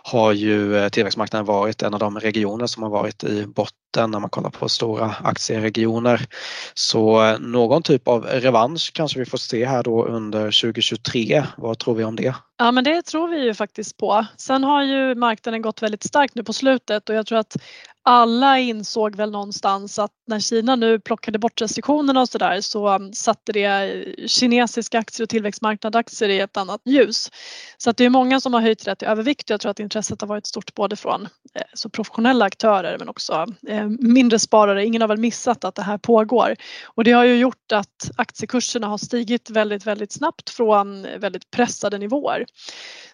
har 0.03 0.31
ju 0.31 0.77
eh, 0.77 0.89
tillväxtmarknaden 0.89 1.45
varit 1.45 1.81
en 1.81 1.93
av 1.93 1.99
de 1.99 2.19
regioner 2.19 2.67
som 2.67 2.83
har 2.83 2.89
varit 2.89 3.23
i 3.23 3.45
botten 3.45 3.83
botten 3.93 4.11
när 4.11 4.19
man 4.19 4.29
kollar 4.29 4.49
på 4.49 4.69
stora 4.69 5.15
aktieregioner. 5.23 6.25
Så 6.73 7.23
eh, 7.23 7.39
någon 7.39 7.83
typ 7.83 8.07
av 8.07 8.25
revansch 8.25 8.91
kanske 8.93 9.19
vi 9.19 9.25
får 9.25 9.37
se 9.37 9.65
här 9.65 9.83
då 9.83 10.05
under 10.05 10.61
2023. 10.61 11.43
Vad 11.57 11.79
tror 11.79 11.95
vi 11.95 12.03
om 12.03 12.15
det? 12.15 12.35
Ja 12.57 12.71
men 12.71 12.83
det 12.83 13.01
tror 13.01 13.27
vi 13.27 13.43
ju 13.43 13.53
faktiskt 13.53 13.97
på. 13.97 14.25
Sen 14.37 14.63
har 14.63 14.83
ju 14.83 15.15
marknaden 15.15 15.61
gått 15.61 15.81
väldigt 15.81 16.03
starkt 16.03 16.35
nu 16.35 16.43
på 16.43 16.53
slutet 16.53 17.09
och 17.09 17.15
jag 17.15 17.25
tror 17.25 17.37
att 17.37 17.57
alla 18.03 18.59
insåg 18.59 19.15
väl 19.15 19.31
någonstans 19.31 19.99
att 19.99 20.11
när 20.27 20.39
Kina 20.39 20.75
nu 20.75 20.99
plockade 20.99 21.39
bort 21.39 21.61
restriktionerna 21.61 22.21
och 22.21 22.29
sådär 22.29 22.61
så 22.61 22.95
um, 22.95 23.13
satte 23.13 23.51
det 23.51 24.05
kinesiska 24.27 24.99
aktier 24.99 25.23
och 25.23 25.29
tillväxtmarknadsaktier 25.29 26.29
i 26.29 26.39
ett 26.39 26.57
annat 26.57 26.81
ljus. 26.85 27.31
Så 27.77 27.89
att 27.89 27.97
det 27.97 28.05
är 28.05 28.09
många 28.09 28.39
som 28.39 28.53
har 28.53 28.61
höjt 28.61 28.85
det 28.85 28.95
till 28.95 29.07
övervikt 29.07 29.49
jag 29.49 29.61
tror 29.61 29.71
att 29.71 29.79
intresset 29.79 30.21
har 30.21 30.27
varit 30.27 30.45
stort 30.45 30.73
både 30.75 30.95
från 30.95 31.21
eh, 31.55 31.61
så 31.73 31.89
professionella 31.89 32.45
aktörer 32.45 32.97
men 32.99 33.09
också 33.09 33.45
eh, 33.67 33.87
mindre 33.99 34.39
sparare. 34.39 34.85
Ingen 34.85 35.01
har 35.01 35.07
väl 35.07 35.17
missat 35.17 35.63
att 35.63 35.75
det 35.75 35.83
här 35.83 35.97
pågår 35.97 36.55
och 36.85 37.03
det 37.03 37.11
har 37.11 37.23
ju 37.23 37.35
gjort 37.35 37.71
att 37.71 38.11
aktiekurserna 38.17 38.87
har 38.87 38.97
stigit 38.97 39.49
väldigt, 39.49 39.85
väldigt 39.85 40.11
snabbt 40.11 40.49
från 40.49 41.07
väldigt 41.17 41.51
pressade 41.51 41.97
nivåer. 41.97 42.45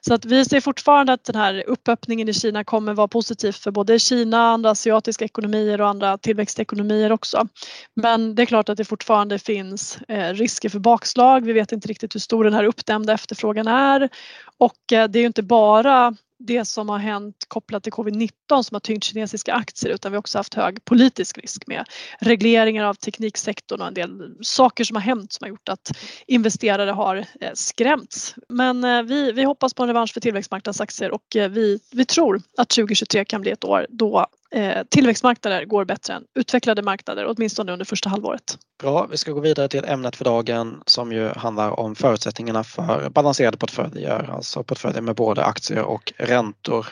Så 0.02 0.14
att 0.14 0.26
vi 0.26 0.46
ser 0.46 0.62
fortfarande 0.62 1.14
att 1.14 1.24
den 1.24 1.36
här 1.36 1.64
uppöppningen 1.68 2.30
i 2.30 2.34
Kina 2.34 2.64
kommer 2.64 2.94
vara 2.94 3.08
positivt 3.08 3.58
för 3.58 3.72
både 3.72 4.00
Kina, 4.00 4.40
andra 4.40 4.76
asiatiska 4.80 5.26
ekonomier 5.26 5.82
och 5.82 5.88
andra 5.88 6.18
tillväxtekonomier 6.18 7.12
också. 7.12 7.48
Men 7.96 8.36
det 8.36 8.42
är 8.42 8.46
klart 8.46 8.70
att 8.70 8.78
det 8.78 8.86
fortfarande 8.86 9.40
finns 9.40 9.98
eh, 10.08 10.34
risker 10.34 10.70
för 10.70 10.80
bakslag. 10.80 11.46
Vi 11.46 11.54
vet 11.54 11.72
inte 11.72 11.88
riktigt 11.88 12.16
hur 12.16 12.20
stor 12.20 12.44
den 12.44 12.54
här 12.54 12.64
uppdämda 12.64 13.14
efterfrågan 13.14 13.68
är 13.68 14.10
och 14.58 14.94
eh, 14.94 15.08
det 15.08 15.20
är 15.20 15.22
ju 15.22 15.28
inte 15.28 15.44
bara 15.44 16.16
det 16.40 16.66
som 16.66 16.90
har 16.90 16.98
hänt 16.98 17.46
kopplat 17.48 17.84
till 17.84 17.94
covid-19 17.94 18.30
som 18.48 18.76
har 18.76 18.80
tyngt 18.80 19.04
kinesiska 19.04 19.54
aktier 19.54 19.94
utan 19.94 20.12
vi 20.12 20.16
har 20.16 20.20
också 20.20 20.38
haft 20.38 20.54
hög 20.54 20.86
politisk 20.86 21.38
risk 21.38 21.68
med 21.68 21.86
regleringar 22.20 22.86
av 22.86 22.94
tekniksektorn 22.94 23.82
och 23.82 23.88
en 23.88 23.94
del 23.94 24.36
saker 24.42 24.84
som 24.84 24.96
har 24.96 25.02
hänt 25.02 25.34
som 25.34 25.46
har 25.46 25.50
gjort 25.50 25.70
att 25.70 25.92
investerare 26.28 26.92
har 26.92 27.16
eh, 27.18 27.52
skrämts. 27.54 28.36
Men 28.50 29.08
vi, 29.08 29.32
vi 29.32 29.44
hoppas 29.44 29.74
på 29.74 29.84
en 29.84 29.90
revansch 29.90 30.14
för 30.14 30.22
tillväxtmarknadsaktier 30.22 31.12
och 31.12 31.26
vi, 31.36 31.80
vi 31.92 32.06
tror 32.06 32.42
att 32.58 32.70
2023 32.70 33.26
kan 33.26 33.42
bli 33.42 33.52
ett 33.52 33.64
år 33.64 33.88
då 33.90 34.28
eh, 34.56 34.84
tillväxtmarknader 34.90 35.66
går 35.66 35.86
bättre 35.86 36.14
än 36.14 36.24
utvecklade 36.36 36.82
marknader, 36.82 37.26
åtminstone 37.28 37.72
under 37.72 37.86
första 37.86 38.10
halvåret. 38.10 38.58
Bra, 38.80 39.08
vi 39.12 39.18
ska 39.18 39.32
gå 39.32 39.40
vidare 39.40 39.68
till 39.68 39.86
ämnet 39.86 40.16
för 40.16 40.26
dagen 40.26 40.84
som 40.86 41.12
ju 41.12 41.30
handlar 41.30 41.80
om 41.80 41.96
förutsättningarna 41.96 42.64
för 42.64 43.10
balanserade 43.10 43.58
portföljer, 43.58 44.30
alltså 44.34 44.64
portföljer 44.64 45.02
med 45.02 45.16
både 45.16 45.44
aktier 45.44 45.84
och 45.84 46.14
räntor. 46.18 46.88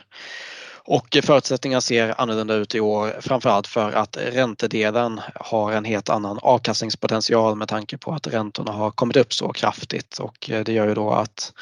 Och 0.90 1.18
förutsättningarna 1.24 1.82
ser 1.82 2.22
annorlunda 2.22 2.54
ut 2.54 2.76
i 2.76 2.80
år, 2.80 3.16
framförallt 3.22 3.68
för 3.68 3.92
att 3.92 4.18
räntedelen 4.18 5.22
har 5.36 5.72
en 5.72 5.86
helt 5.86 6.10
annan 6.10 6.40
avkastningspotential 6.42 7.56
med 7.56 7.68
tanke 7.68 7.98
på 7.98 8.12
att 8.12 8.28
räntorna 8.28 8.72
har 8.72 8.92
kommit 8.92 9.18
upp 9.18 9.34
så 9.34 9.54
kraftigt 9.54 10.18
och 10.20 10.50
eh, 10.50 10.64
det 10.64 10.74
gör 10.74 10.88
ju 10.88 10.94
då 10.94 11.12
att 11.12 11.54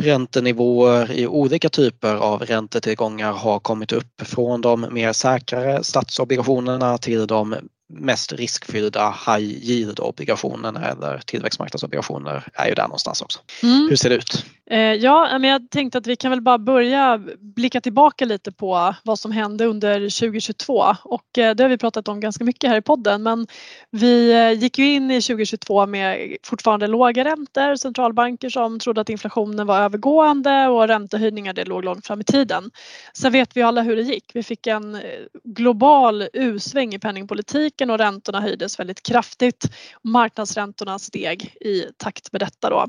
räntenivåer 0.00 1.12
i 1.12 1.26
olika 1.26 1.68
typer 1.68 2.14
av 2.14 2.40
räntetillgångar 2.42 3.32
har 3.32 3.60
kommit 3.60 3.92
upp 3.92 4.22
från 4.22 4.60
de 4.60 4.86
mer 4.90 5.12
säkrare 5.12 5.84
statsobligationerna 5.84 6.98
till 6.98 7.26
de 7.26 7.56
mest 7.94 8.32
riskfyllda 8.32 9.14
high 9.26 9.44
yield 9.44 10.00
obligationerna 10.00 10.88
eller 10.90 11.18
tillväxtmarknadsobligationer 11.18 12.44
är 12.54 12.68
ju 12.68 12.74
där 12.74 12.82
någonstans 12.82 13.22
också. 13.22 13.38
Mm. 13.62 13.86
Hur 13.88 13.96
ser 13.96 14.08
det 14.08 14.16
ut? 14.16 14.44
Eh, 14.70 14.78
ja, 14.78 15.38
men 15.38 15.50
jag 15.50 15.70
tänkte 15.70 15.98
att 15.98 16.06
vi 16.06 16.16
kan 16.16 16.30
väl 16.30 16.40
bara 16.40 16.58
börja 16.58 17.20
blicka 17.38 17.80
tillbaka 17.80 18.24
lite 18.24 18.52
på 18.52 18.94
vad 19.02 19.18
som 19.18 19.32
hände 19.32 19.66
under 19.66 19.94
2022 19.94 20.94
och 21.02 21.38
eh, 21.38 21.54
det 21.54 21.64
har 21.64 21.68
vi 21.68 21.78
pratat 21.78 22.08
om 22.08 22.20
ganska 22.20 22.44
mycket 22.44 22.70
här 22.70 22.76
i 22.76 22.82
podden 22.82 23.22
men 23.22 23.46
vi 23.90 24.32
eh, 24.32 24.52
gick 24.52 24.78
ju 24.78 24.92
in 24.92 25.10
i 25.10 25.22
2022 25.22 25.86
med 25.86 26.36
fortfarande 26.42 26.86
låga 26.86 27.24
räntor, 27.24 27.76
centralbanker 27.76 28.48
som 28.48 28.78
trodde 28.78 29.00
att 29.00 29.08
inflationen 29.08 29.66
var 29.66 29.80
övergående 29.80 30.68
och 30.68 30.88
räntehöjningar 30.88 31.52
det 31.52 31.64
låg 31.64 31.84
långt 31.84 32.06
fram 32.06 32.20
i 32.20 32.24
tiden. 32.24 32.70
Sen 33.14 33.32
vet 33.32 33.56
vi 33.56 33.62
alla 33.62 33.82
hur 33.82 33.96
det 33.96 34.02
gick. 34.02 34.30
Vi 34.34 34.42
fick 34.42 34.66
en 34.66 35.00
global 35.44 36.28
U-sväng 36.32 36.94
i 36.94 36.98
penningpolitiken 36.98 37.83
och 37.90 37.98
räntorna 37.98 38.40
höjdes 38.40 38.78
väldigt 38.78 39.02
kraftigt. 39.02 39.64
Marknadsräntorna 40.02 40.98
steg 40.98 41.56
i 41.60 41.84
takt 41.96 42.32
med 42.32 42.40
detta 42.40 42.70
då. 42.70 42.86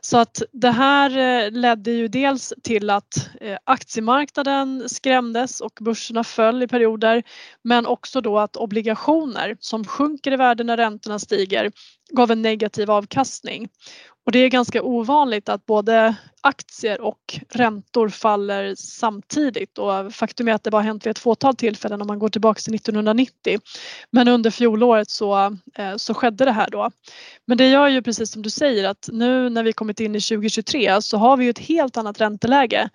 Så 0.00 0.18
att 0.18 0.42
det 0.52 0.70
här 0.70 1.18
eh, 1.18 1.50
ledde 1.50 1.90
ju 1.90 2.08
dels 2.08 2.52
till 2.62 2.90
att 2.90 3.30
eh, 3.40 3.58
aktiemarknaden 3.64 4.88
skrämdes 4.88 5.60
och 5.60 5.78
börserna 5.80 6.24
föll 6.24 6.62
i 6.62 6.68
perioder 6.68 7.22
men 7.62 7.86
också 7.86 8.20
då 8.20 8.38
att 8.38 8.56
obligationer 8.56 9.56
som 9.60 9.84
sjunker 9.84 10.32
i 10.32 10.36
värde 10.36 10.64
när 10.64 10.76
räntorna 10.76 11.18
stiger 11.18 11.72
gav 12.10 12.30
en 12.30 12.42
negativ 12.42 12.90
avkastning. 12.90 13.68
Och 14.26 14.32
det 14.32 14.38
är 14.38 14.48
ganska 14.48 14.82
ovanligt 14.82 15.48
att 15.48 15.66
både 15.66 16.14
aktier 16.44 17.00
och 17.00 17.40
räntor 17.50 18.08
faller 18.08 18.74
samtidigt 18.74 19.78
och 19.78 20.14
faktum 20.14 20.48
är 20.48 20.52
att 20.52 20.64
det 20.64 20.70
bara 20.70 20.82
hänt 20.82 21.06
vid 21.06 21.10
ett 21.10 21.18
fåtal 21.18 21.56
tillfällen 21.56 22.00
om 22.00 22.06
man 22.06 22.18
går 22.18 22.28
tillbaka 22.28 22.60
till 22.60 22.74
1990. 22.74 23.60
Men 24.10 24.28
under 24.28 24.50
fjolåret 24.50 25.10
så, 25.10 25.56
eh, 25.74 25.96
så 25.96 26.14
skedde 26.14 26.44
det 26.44 26.52
här 26.52 26.70
då. 26.70 26.90
Men 27.44 27.58
det 27.58 27.68
gör 27.68 27.88
ju 27.88 28.02
precis 28.02 28.32
som 28.32 28.42
du 28.42 28.50
säger 28.50 28.88
att 28.88 29.08
nu 29.12 29.48
när 29.48 29.62
vi 29.62 29.72
kommit 29.72 30.00
in 30.00 30.16
i 30.16 30.20
2023 30.20 31.02
så 31.02 31.16
har 31.16 31.36
vi 31.36 31.44
ju 31.44 31.50
ett 31.50 31.58
helt 31.58 31.96
annat 31.96 32.20
ränteläge 32.20 32.90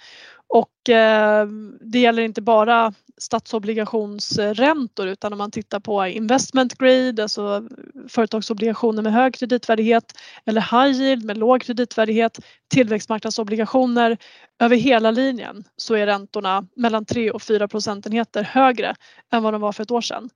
och 0.49 0.89
eh, 0.89 1.47
det 1.81 1.99
gäller 1.99 2.23
inte 2.23 2.41
bara 2.41 2.93
statsobligationsräntor 3.17 5.07
utan 5.07 5.33
om 5.33 5.37
man 5.37 5.51
tittar 5.51 5.79
på 5.79 6.07
investment 6.07 6.77
grade, 6.77 7.23
alltså 7.23 7.63
företagsobligationer 8.07 9.01
med 9.01 9.13
hög 9.13 9.33
kreditvärdighet 9.33 10.13
eller 10.45 10.61
high 10.61 11.01
yield 11.01 11.25
med 11.25 11.37
låg 11.37 11.61
kreditvärdighet, 11.61 12.39
tillväxtmarknadsobligationer 12.69 14.17
över 14.59 14.75
hela 14.75 15.11
linjen 15.11 15.63
så 15.77 15.95
är 15.95 16.05
räntorna 16.05 16.67
mellan 16.75 17.05
3 17.05 17.31
och 17.31 17.41
4 17.41 17.67
procentenheter 17.67 18.43
högre 18.43 18.95
än 19.31 19.43
vad 19.43 19.53
de 19.53 19.61
var 19.61 19.71
för 19.71 19.83
ett 19.83 19.91
år 19.91 20.01
sedan. 20.01 20.29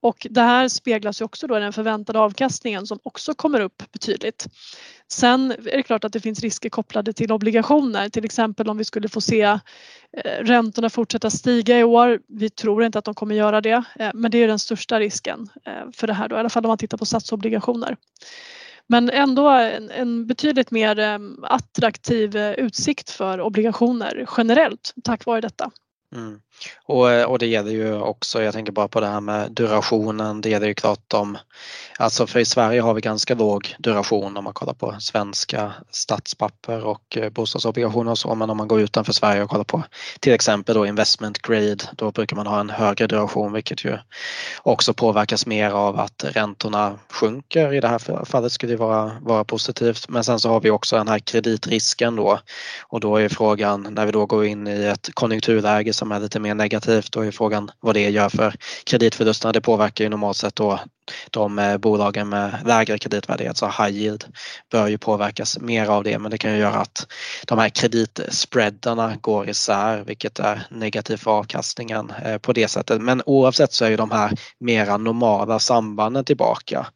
Och 0.00 0.26
det 0.30 0.40
här 0.40 0.68
speglas 0.68 1.20
ju 1.20 1.24
också 1.24 1.46
då 1.46 1.56
i 1.56 1.60
den 1.60 1.72
förväntade 1.72 2.18
avkastningen 2.18 2.86
som 2.86 2.98
också 3.02 3.34
kommer 3.34 3.60
upp 3.60 3.82
betydligt. 3.92 4.46
Sen 5.08 5.50
är 5.50 5.76
det 5.76 5.82
klart 5.82 6.04
att 6.04 6.12
det 6.12 6.20
finns 6.20 6.40
risker 6.40 6.68
kopplade 6.68 7.12
till 7.12 7.32
obligationer, 7.32 8.08
till 8.08 8.24
exempel 8.24 8.68
om 8.68 8.78
vi 8.78 8.84
skulle 8.84 9.08
få 9.08 9.20
se 9.20 9.42
eh, 9.42 9.58
räntorna 10.40 10.90
fortsätta 10.90 11.30
stiga 11.30 11.78
i 11.78 11.84
år. 11.84 12.20
Vi 12.28 12.50
tror 12.50 12.84
inte 12.84 12.98
att 12.98 13.04
de 13.04 13.14
kommer 13.14 13.34
göra 13.34 13.60
det, 13.60 13.84
eh, 13.98 14.10
men 14.14 14.30
det 14.30 14.38
är 14.38 14.48
den 14.48 14.58
största 14.58 15.00
risken 15.00 15.48
eh, 15.64 15.90
för 15.92 16.06
det 16.06 16.12
här 16.12 16.28
då, 16.28 16.36
i 16.36 16.38
alla 16.38 16.48
fall 16.48 16.64
om 16.64 16.68
man 16.68 16.78
tittar 16.78 16.98
på 16.98 17.06
statsobligationer. 17.06 17.96
Men 18.88 19.10
ändå 19.10 19.48
en, 19.48 19.90
en 19.90 20.26
betydligt 20.26 20.70
mer 20.70 20.98
eh, 20.98 21.18
attraktiv 21.42 22.36
eh, 22.36 22.52
utsikt 22.52 23.10
för 23.10 23.40
obligationer 23.40 24.26
generellt 24.36 24.94
tack 25.04 25.26
vare 25.26 25.40
detta. 25.40 25.70
Mm. 26.14 26.40
Och, 26.84 27.10
eh, 27.10 27.24
och 27.24 27.38
det 27.38 27.46
gäller 27.46 27.70
ju 27.70 28.00
också, 28.00 28.42
jag 28.42 28.54
tänker 28.54 28.72
bara 28.72 28.88
på 28.88 29.00
det 29.00 29.06
här 29.06 29.20
med 29.20 29.52
durationen, 29.52 30.40
det 30.40 30.48
gäller 30.48 30.66
ju 30.66 30.74
klart 30.74 31.12
om, 31.14 31.38
alltså 31.98 32.26
för 32.26 32.40
i 32.40 32.44
Sverige 32.44 32.80
har 32.80 32.94
vi 32.94 33.00
ganska 33.00 33.34
låg 33.34 33.74
duration 33.78 34.36
om 34.36 34.44
man 34.44 34.52
kollar 34.52 34.74
på 34.74 34.94
svenska 35.00 35.72
statspapper 35.90 36.84
och 36.84 37.16
eh, 37.16 37.30
bostadsobligationer 37.30 38.10
och 38.10 38.18
så, 38.18 38.34
men 38.34 38.50
om 38.50 38.56
man 38.56 38.68
går 38.68 38.80
utanför 38.80 39.12
Sverige 39.12 39.42
och 39.42 39.50
kollar 39.50 39.64
på 39.64 39.82
till 40.20 40.32
exempel 40.32 40.74
då 40.74 40.86
investment 40.86 41.38
grade, 41.38 41.78
då 41.92 42.10
brukar 42.10 42.36
man 42.36 42.46
ha 42.46 42.60
en 42.60 42.70
högre 42.70 43.06
duration 43.06 43.52
vilket 43.52 43.84
ju 43.84 43.98
också 44.62 44.94
påverkas 44.94 45.46
mer 45.46 45.70
av 45.70 46.00
att 46.00 46.24
räntorna 46.24 46.98
sjunker. 47.10 47.72
I 47.72 47.80
det 47.80 47.88
här 47.88 48.24
fallet 48.24 48.52
skulle 48.52 48.72
det 48.72 48.76
vara, 48.76 49.12
vara 49.20 49.44
positivt, 49.44 50.08
men 50.08 50.24
sen 50.24 50.40
så 50.40 50.48
har 50.48 50.60
vi 50.60 50.70
också 50.70 50.96
den 50.96 51.08
här 51.08 51.18
kreditrisken 51.18 52.16
då 52.16 52.40
och 52.82 53.00
då 53.00 53.16
är 53.16 53.28
frågan 53.28 53.86
när 53.90 54.06
vi 54.06 54.12
då 54.12 54.26
går 54.26 54.44
in 54.44 54.66
i 54.66 54.84
ett 54.84 55.10
konjunkturläge 55.14 55.92
som 55.92 56.12
är 56.12 56.20
lite 56.20 56.40
mer 56.46 56.54
negativt 56.54 57.12
då 57.12 57.20
är 57.20 57.30
frågan 57.30 57.70
vad 57.80 57.94
det 57.94 58.10
gör 58.10 58.28
för 58.28 58.54
kreditförlusterna. 58.84 59.52
Det 59.52 59.60
påverkar 59.60 60.04
ju 60.04 60.10
normalt 60.10 60.36
sett 60.36 60.56
då 60.56 60.80
de 61.30 61.58
eh, 61.58 61.76
bolagen 61.76 62.28
med 62.28 62.62
lägre 62.64 62.98
kreditvärdighet, 62.98 63.56
så 63.56 63.66
high 63.66 63.90
yield, 63.90 64.24
bör 64.70 64.86
ju 64.86 64.98
påverkas 64.98 65.58
mer 65.58 65.86
av 65.86 66.04
det 66.04 66.18
men 66.18 66.30
det 66.30 66.38
kan 66.38 66.52
ju 66.52 66.58
göra 66.58 66.76
att 66.76 67.06
de 67.46 67.58
här 67.58 67.68
kreditspreadarna 67.68 69.16
går 69.20 69.48
isär 69.48 70.04
vilket 70.06 70.38
är 70.38 70.66
negativt 70.70 71.20
för 71.20 71.30
avkastningen 71.30 72.12
eh, 72.24 72.38
på 72.38 72.52
det 72.52 72.68
sättet. 72.68 73.02
Men 73.02 73.22
oavsett 73.26 73.72
så 73.72 73.84
är 73.84 73.90
ju 73.90 73.96
de 73.96 74.10
här 74.10 74.32
mera 74.60 74.96
normala 74.96 75.58
sambanden 75.58 76.24
tillbaka. 76.24 76.86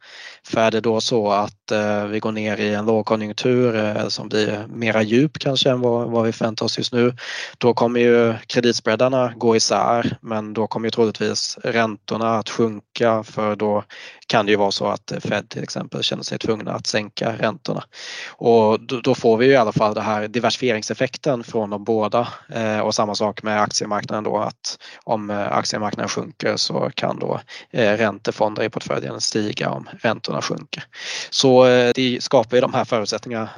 För 0.47 0.61
är 0.61 0.71
det 0.71 0.81
då 0.81 1.01
så 1.01 1.31
att 1.31 1.71
eh, 1.71 2.05
vi 2.05 2.19
går 2.19 2.31
ner 2.31 2.57
i 2.57 2.73
en 2.73 2.85
lågkonjunktur 2.85 4.09
som 4.09 4.29
blir 4.29 4.65
mera 4.67 5.01
djup 5.01 5.39
kanske 5.39 5.69
än 5.69 5.81
vad, 5.81 6.25
vi 6.25 6.31
förväntar 6.31 6.65
oss 6.65 6.77
just 6.77 6.93
nu, 6.93 7.15
då 7.57 7.73
kommer 7.73 7.99
ju 7.99 8.33
kreditspreadarna 8.47 9.33
gå 9.41 9.55
isär 9.55 10.17
men 10.21 10.53
då 10.53 10.67
kommer 10.67 10.87
ju 10.87 10.91
troligtvis 10.91 11.57
räntorna 11.63 12.37
att 12.37 12.49
sjunka 12.49 13.23
för 13.23 13.55
då 13.55 13.83
kan 14.31 14.45
det 14.45 14.51
ju 14.51 14.57
vara 14.57 14.71
så 14.71 14.85
att 14.85 15.13
Fed 15.19 15.49
till 15.49 15.63
exempel 15.63 16.03
känner 16.03 16.23
sig 16.23 16.39
tvungna 16.39 16.71
att 16.71 16.87
sänka 16.87 17.37
räntorna. 17.37 17.83
Och 18.29 18.79
då 19.03 19.15
får 19.15 19.37
vi 19.37 19.45
ju 19.45 19.51
i 19.51 19.55
alla 19.55 19.71
fall 19.71 19.93
den 19.93 20.03
här 20.03 20.27
diversifieringseffekten 20.27 21.43
från 21.43 21.69
de 21.69 21.83
båda 21.83 22.27
eh, 22.49 22.79
och 22.79 22.95
samma 22.95 23.15
sak 23.15 23.43
med 23.43 23.61
aktiemarknaden 23.61 24.23
då 24.23 24.37
att 24.37 24.77
om 25.03 25.29
eh, 25.29 25.51
aktiemarknaden 25.51 26.09
sjunker 26.09 26.57
så 26.57 26.91
kan 26.95 27.19
då 27.19 27.39
eh, 27.71 27.97
räntefonder 27.97 28.63
i 28.63 28.69
portföljen 28.69 29.21
stiga 29.21 29.69
om 29.69 29.89
räntorna 30.01 30.41
sjunker. 30.41 30.83
Så 31.29 31.65
det 31.95 32.23
skapar 32.23 32.57
ju 32.57 32.61
de 32.61 32.73
här 32.73 32.85
förutsättningarna 32.85 33.49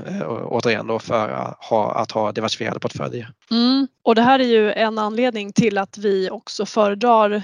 återigen 0.46 0.88
då 0.88 1.00
för 1.00 1.30
att 1.30 1.58
ha, 1.64 1.96
att 1.96 2.12
ha 2.12 2.32
diversifierade 2.32 2.80
portföljer. 2.80 3.30
Mm. 3.52 3.88
Och 4.04 4.16
det 4.16 4.22
här 4.22 4.40
är 4.40 4.48
ju 4.48 4.72
en 4.72 4.98
anledning 5.00 5.54
till 5.54 5.78
att 5.78 5.98
vi 5.98 6.30
också 6.30 6.66
föredrar 6.66 7.44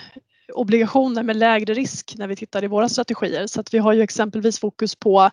obligationer 0.53 1.23
med 1.23 1.35
lägre 1.35 1.73
risk 1.73 2.13
när 2.17 2.27
vi 2.27 2.35
tittar 2.35 2.63
i 2.63 2.67
våra 2.67 2.89
strategier. 2.89 3.47
Så 3.47 3.61
att 3.61 3.73
vi 3.73 3.77
har 3.77 3.93
ju 3.93 4.01
exempelvis 4.01 4.59
fokus 4.59 4.95
på 4.95 5.29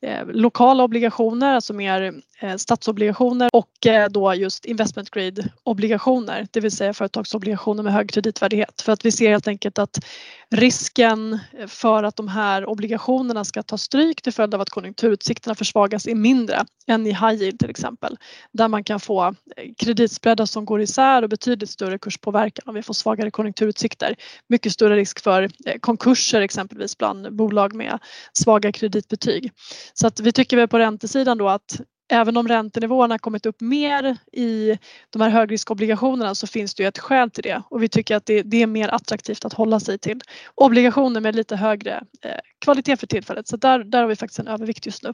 eh, 0.00 0.26
lokala 0.26 0.84
obligationer, 0.84 1.54
alltså 1.54 1.72
mer 1.72 2.22
Eh, 2.40 2.56
statsobligationer 2.56 3.48
och 3.52 3.86
eh, 3.86 4.08
då 4.08 4.34
just 4.34 4.64
investment 4.64 5.10
grade 5.10 5.48
obligationer, 5.62 6.46
det 6.50 6.60
vill 6.60 6.70
säga 6.70 6.94
företagsobligationer 6.94 7.82
med 7.82 7.92
hög 7.92 8.10
kreditvärdighet. 8.10 8.82
För 8.82 8.92
att 8.92 9.04
vi 9.04 9.12
ser 9.12 9.30
helt 9.30 9.48
enkelt 9.48 9.78
att 9.78 10.04
risken 10.50 11.38
eh, 11.58 11.66
för 11.66 12.02
att 12.02 12.16
de 12.16 12.28
här 12.28 12.66
obligationerna 12.66 13.44
ska 13.44 13.62
ta 13.62 13.78
stryk 13.78 14.22
till 14.22 14.32
följd 14.32 14.54
av 14.54 14.60
att 14.60 14.70
konjunkturutsikterna 14.70 15.54
försvagas 15.54 16.06
är 16.06 16.14
mindre 16.14 16.64
än 16.86 17.06
i 17.06 17.10
high 17.10 17.34
yield 17.42 17.58
till 17.58 17.70
exempel. 17.70 18.16
Där 18.52 18.68
man 18.68 18.84
kan 18.84 19.00
få 19.00 19.34
kreditspreadar 19.78 20.46
som 20.46 20.64
går 20.64 20.80
isär 20.80 21.22
och 21.22 21.28
betydligt 21.28 21.70
större 21.70 21.98
kurspåverkan 21.98 22.68
om 22.68 22.74
vi 22.74 22.82
får 22.82 22.94
svagare 22.94 23.30
konjunkturutsikter. 23.30 24.14
Mycket 24.48 24.72
större 24.72 24.96
risk 24.96 25.22
för 25.22 25.50
konkurser 25.80 26.40
exempelvis 26.40 26.98
bland 26.98 27.36
bolag 27.36 27.74
med 27.74 27.98
svaga 28.32 28.72
kreditbetyg. 28.72 29.52
Så 29.94 30.06
att 30.06 30.20
vi 30.20 30.32
tycker 30.32 30.56
väl 30.56 30.68
på 30.68 30.78
räntesidan 30.78 31.38
då 31.38 31.48
att 31.48 31.80
även 32.08 32.36
om 32.36 32.48
räntenivåerna 32.48 33.18
kommit 33.18 33.46
upp 33.46 33.60
mer 33.60 34.16
i 34.32 34.78
de 35.10 35.22
här 35.22 35.30
högriskobligationerna 35.30 36.34
så 36.34 36.46
finns 36.46 36.74
det 36.74 36.82
ju 36.82 36.88
ett 36.88 36.98
skäl 36.98 37.30
till 37.30 37.42
det 37.42 37.62
och 37.70 37.82
vi 37.82 37.88
tycker 37.88 38.16
att 38.16 38.26
det, 38.26 38.42
det 38.42 38.62
är 38.62 38.66
mer 38.66 38.88
attraktivt 38.88 39.44
att 39.44 39.52
hålla 39.52 39.80
sig 39.80 39.98
till 39.98 40.20
obligationer 40.54 41.20
med 41.20 41.36
lite 41.36 41.56
högre 41.56 42.04
eh, 42.24 42.30
kvalitet 42.64 42.96
för 42.96 43.06
tillfället. 43.06 43.48
Så 43.48 43.56
där, 43.56 43.84
där 43.84 44.00
har 44.00 44.08
vi 44.08 44.16
faktiskt 44.16 44.38
en 44.38 44.48
övervikt 44.48 44.86
just 44.86 45.02
nu. 45.02 45.12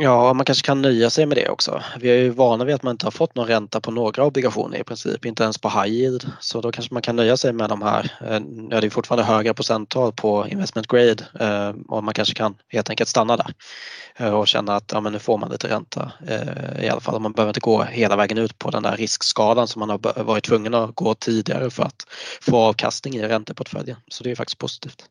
Ja, 0.00 0.32
man 0.32 0.44
kanske 0.44 0.66
kan 0.66 0.82
nöja 0.82 1.10
sig 1.10 1.26
med 1.26 1.36
det 1.36 1.48
också. 1.48 1.82
Vi 2.00 2.10
är 2.10 2.16
ju 2.16 2.30
vana 2.30 2.64
vid 2.64 2.74
att 2.74 2.82
man 2.82 2.90
inte 2.90 3.06
har 3.06 3.10
fått 3.10 3.34
någon 3.34 3.46
ränta 3.46 3.80
på 3.80 3.90
några 3.90 4.24
obligationer 4.24 4.78
i 4.78 4.84
princip, 4.84 5.24
inte 5.24 5.42
ens 5.42 5.58
på 5.58 5.68
high 5.68 5.86
yield. 5.86 6.32
Så 6.40 6.60
då 6.60 6.72
kanske 6.72 6.94
man 6.94 7.02
kan 7.02 7.16
nöja 7.16 7.36
sig 7.36 7.52
med 7.52 7.68
de 7.68 7.82
här. 7.82 8.12
Eh, 8.20 8.40
ja, 8.70 8.80
det 8.80 8.86
är 8.86 8.90
fortfarande 8.90 9.24
högre 9.24 9.54
procenttal 9.54 10.12
på 10.12 10.48
investment 10.48 10.86
grade 10.86 11.24
eh, 11.40 11.74
och 11.88 12.04
man 12.04 12.14
kanske 12.14 12.34
kan 12.34 12.54
helt 12.68 12.90
enkelt 12.90 13.08
stanna 13.08 13.36
där 13.36 13.54
eh, 14.16 14.34
och 14.34 14.48
känna 14.48 14.76
att 14.76 14.92
ja, 14.92 15.00
men 15.00 15.12
nu 15.12 15.18
får 15.18 15.38
man 15.38 15.50
lite 15.50 15.68
ränta 15.68 16.12
i 16.82 16.88
alla 16.88 17.00
fall. 17.00 17.20
Man 17.20 17.32
behöver 17.32 17.50
inte 17.50 17.60
gå 17.60 17.82
hela 17.82 18.16
vägen 18.16 18.38
ut 18.38 18.58
på 18.58 18.70
den 18.70 18.82
där 18.82 18.96
riskskalan 18.96 19.68
som 19.68 19.80
man 19.80 19.90
har 19.90 20.22
varit 20.22 20.44
tvungen 20.44 20.74
att 20.74 20.94
gå 20.94 21.14
tidigare 21.14 21.70
för 21.70 21.82
att 21.82 22.06
få 22.40 22.56
avkastning 22.56 23.14
i 23.14 23.22
ränteportföljen. 23.22 23.96
Så 24.08 24.24
det 24.24 24.30
är 24.30 24.36
faktiskt 24.36 24.58
positivt. 24.58 25.04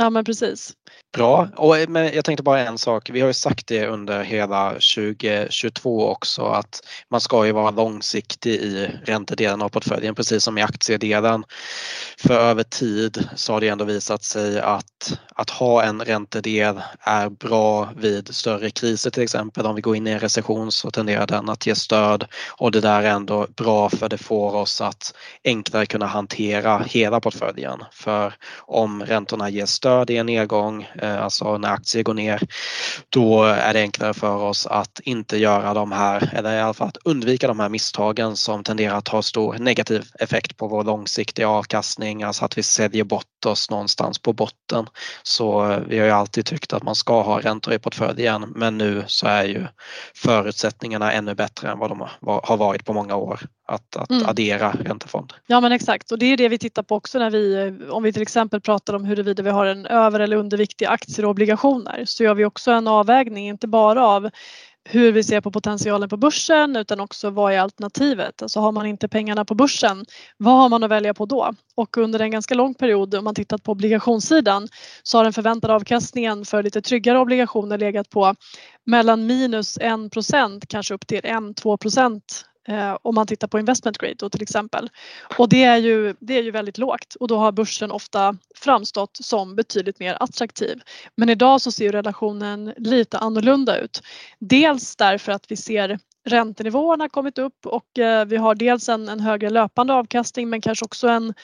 Ja 0.00 0.10
men 0.10 0.24
precis. 0.24 0.72
Bra, 1.16 1.48
och, 1.56 1.78
eh, 1.78 1.88
men 1.88 2.14
jag 2.14 2.24
tänkte 2.24 2.42
bara 2.42 2.60
en 2.60 2.78
sak. 2.78 3.10
Vi 3.10 3.20
har 3.20 3.28
ju 3.28 3.34
sagt 3.34 3.66
det 3.66 3.86
under 3.86 4.22
hela 4.22 4.70
2022 4.70 6.06
också 6.06 6.42
att 6.42 6.80
man 7.10 7.20
ska 7.20 7.46
ju 7.46 7.52
vara 7.52 7.70
långsiktig 7.70 8.54
i 8.54 8.90
räntedelen 9.04 9.62
av 9.62 9.68
portföljen 9.68 10.14
precis 10.14 10.44
som 10.44 10.58
i 10.58 10.62
aktiedelen. 10.62 11.44
För 12.18 12.34
över 12.34 12.62
tid 12.62 13.28
så 13.36 13.52
har 13.52 13.60
det 13.60 13.68
ändå 13.68 13.84
visat 13.84 14.24
sig 14.24 14.60
att, 14.60 15.18
att 15.34 15.50
ha 15.50 15.82
en 15.82 16.04
räntedel 16.04 16.80
är 17.00 17.28
bra 17.28 17.88
vid 17.96 18.34
större 18.34 18.70
kriser 18.70 19.10
till 19.10 19.22
exempel. 19.22 19.66
Om 19.66 19.74
vi 19.74 19.80
går 19.80 19.96
in 19.96 20.06
i 20.06 20.10
en 20.10 20.20
recession 20.20 20.72
så 20.72 20.90
tenderar 20.90 21.26
den 21.26 21.48
att 21.48 21.66
ge 21.66 21.74
stöd 21.74 22.24
och 22.58 22.72
det 22.72 22.80
där 22.80 23.02
är 23.02 23.10
ändå 23.10 23.46
bra 23.56 23.90
för 23.90 24.08
det 24.08 24.18
får 24.18 24.54
oss 24.54 24.80
att 24.80 25.14
enklare 25.44 25.86
kunna 25.86 26.06
hantera 26.06 26.78
hela 26.78 27.20
portföljen. 27.20 27.84
För 27.92 28.34
om 28.58 29.02
räntorna 29.04 29.50
ger 29.50 29.66
stöd 29.66 29.87
i 30.10 30.16
en 30.16 30.26
nedgång. 30.26 30.86
Eh, 31.02 31.22
alltså 31.22 31.58
när 31.58 31.72
aktier 31.72 32.02
går 32.02 32.14
ner, 32.14 32.42
då 33.08 33.44
är 33.44 33.72
det 33.74 33.80
enklare 33.80 34.14
för 34.14 34.36
oss 34.36 34.66
att 34.66 35.00
inte 35.04 35.36
göra 35.36 35.74
de 35.74 35.92
här, 35.92 36.30
eller 36.36 36.56
i 36.56 36.60
alla 36.60 36.74
fall 36.74 36.88
att 36.88 36.96
undvika 37.04 37.48
de 37.48 37.60
här 37.60 37.68
misstagen 37.68 38.36
som 38.36 38.64
tenderar 38.64 38.96
att 38.96 39.08
ha 39.08 39.22
stor 39.22 39.58
negativ 39.58 40.04
effekt 40.18 40.56
på 40.56 40.68
vår 40.68 40.84
långsiktiga 40.84 41.48
avkastning, 41.48 42.22
alltså 42.22 42.44
att 42.44 42.58
vi 42.58 42.62
säljer 42.62 43.04
bort 43.04 43.37
oss 43.46 43.70
någonstans 43.70 44.18
på 44.18 44.32
botten. 44.32 44.86
Så 45.22 45.70
eh, 45.70 45.80
vi 45.86 45.98
har 45.98 46.06
ju 46.06 46.12
alltid 46.12 46.46
tyckt 46.46 46.72
att 46.72 46.82
man 46.82 46.94
ska 46.94 47.22
ha 47.22 47.40
räntor 47.40 47.74
i 47.74 47.78
portföljen 47.78 48.52
men 48.56 48.78
nu 48.78 49.04
så 49.06 49.26
är 49.26 49.44
ju 49.44 49.66
förutsättningarna 50.14 51.12
ännu 51.12 51.34
bättre 51.34 51.70
än 51.70 51.78
vad 51.78 51.90
de 51.90 52.08
har 52.42 52.56
varit 52.56 52.84
på 52.84 52.92
många 52.92 53.16
år 53.16 53.40
att, 53.68 53.96
att 53.96 54.10
mm. 54.10 54.26
addera 54.26 54.72
räntefond. 54.72 55.32
Ja 55.46 55.60
men 55.60 55.72
exakt 55.72 56.12
och 56.12 56.18
det 56.18 56.26
är 56.26 56.36
det 56.36 56.48
vi 56.48 56.58
tittar 56.58 56.82
på 56.82 56.94
också 56.94 57.18
när 57.18 57.30
vi, 57.30 57.72
om 57.90 58.02
vi 58.02 58.12
till 58.12 58.22
exempel 58.22 58.60
pratar 58.60 58.94
om 58.94 59.04
huruvida 59.04 59.42
vi 59.42 59.50
har 59.50 59.66
en 59.66 59.86
över 59.86 60.20
eller 60.20 60.36
undervikt 60.36 60.82
i 60.82 60.86
aktier 60.86 61.24
och 61.24 61.30
obligationer 61.30 62.02
så 62.06 62.24
gör 62.24 62.34
vi 62.34 62.44
också 62.44 62.70
en 62.70 62.88
avvägning, 62.88 63.48
inte 63.48 63.66
bara 63.66 64.06
av 64.06 64.30
hur 64.90 65.12
vi 65.12 65.22
ser 65.22 65.40
på 65.40 65.50
potentialen 65.50 66.08
på 66.08 66.16
börsen 66.16 66.76
utan 66.76 67.00
också 67.00 67.30
vad 67.30 67.52
är 67.52 67.60
alternativet? 67.60 68.42
Alltså 68.42 68.60
har 68.60 68.72
man 68.72 68.86
inte 68.86 69.08
pengarna 69.08 69.44
på 69.44 69.54
börsen, 69.54 70.04
vad 70.36 70.54
har 70.54 70.68
man 70.68 70.84
att 70.84 70.90
välja 70.90 71.14
på 71.14 71.26
då? 71.26 71.52
Och 71.74 71.96
under 71.96 72.20
en 72.20 72.30
ganska 72.30 72.54
lång 72.54 72.74
period 72.74 73.14
om 73.14 73.24
man 73.24 73.34
tittat 73.34 73.62
på 73.62 73.72
obligationssidan 73.72 74.68
så 75.02 75.18
har 75.18 75.24
den 75.24 75.32
förväntade 75.32 75.74
avkastningen 75.74 76.44
för 76.44 76.62
lite 76.62 76.82
tryggare 76.82 77.18
obligationer 77.18 77.78
legat 77.78 78.10
på 78.10 78.34
mellan 78.86 79.26
minus 79.26 79.78
1 79.78 79.94
kanske 80.68 80.94
upp 80.94 81.06
till 81.06 81.20
1-2 81.20 81.76
Eh, 82.68 82.96
om 83.02 83.14
man 83.14 83.26
tittar 83.26 83.48
på 83.48 83.58
investment 83.58 83.98
grade 83.98 84.14
då 84.18 84.30
till 84.30 84.42
exempel. 84.42 84.90
Och 85.38 85.48
det 85.48 85.64
är, 85.64 85.76
ju, 85.76 86.14
det 86.20 86.38
är 86.38 86.42
ju 86.42 86.50
väldigt 86.50 86.78
lågt 86.78 87.14
och 87.20 87.28
då 87.28 87.36
har 87.36 87.52
börsen 87.52 87.90
ofta 87.90 88.36
framstått 88.54 89.16
som 89.22 89.56
betydligt 89.56 89.98
mer 90.00 90.16
attraktiv. 90.20 90.80
Men 91.16 91.28
idag 91.28 91.60
så 91.60 91.72
ser 91.72 91.92
relationen 91.92 92.74
lite 92.76 93.18
annorlunda 93.18 93.78
ut. 93.78 94.00
Dels 94.38 94.96
därför 94.96 95.32
att 95.32 95.50
vi 95.50 95.56
ser 95.56 95.98
räntenivåerna 96.24 97.08
kommit 97.08 97.38
upp 97.38 97.66
och 97.66 97.98
eh, 97.98 98.24
vi 98.24 98.36
har 98.36 98.54
dels 98.54 98.88
en, 98.88 99.08
en 99.08 99.20
högre 99.20 99.50
löpande 99.50 99.94
avkastning 99.94 100.50
men 100.50 100.60
kanske 100.60 100.84
också 100.84 101.08
en 101.08 101.34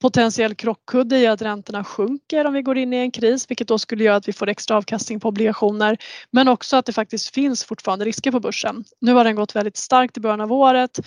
potentiell 0.00 0.54
krockkudde 0.54 1.18
i 1.18 1.26
att 1.26 1.42
räntorna 1.42 1.84
sjunker 1.84 2.44
om 2.44 2.52
vi 2.52 2.62
går 2.62 2.78
in 2.78 2.92
i 2.92 2.96
en 2.96 3.10
kris 3.10 3.50
vilket 3.50 3.68
då 3.68 3.78
skulle 3.78 4.04
göra 4.04 4.16
att 4.16 4.28
vi 4.28 4.32
får 4.32 4.48
extra 4.48 4.76
avkastning 4.76 5.20
på 5.20 5.28
obligationer 5.28 5.96
men 6.30 6.48
också 6.48 6.76
att 6.76 6.86
det 6.86 6.92
faktiskt 6.92 7.34
finns 7.34 7.64
fortfarande 7.64 8.04
risker 8.04 8.30
på 8.30 8.40
börsen. 8.40 8.84
Nu 9.00 9.12
har 9.12 9.24
den 9.24 9.36
gått 9.36 9.56
väldigt 9.56 9.76
starkt 9.76 10.16
i 10.16 10.20
början 10.20 10.40
av 10.40 10.52
året 10.52 11.00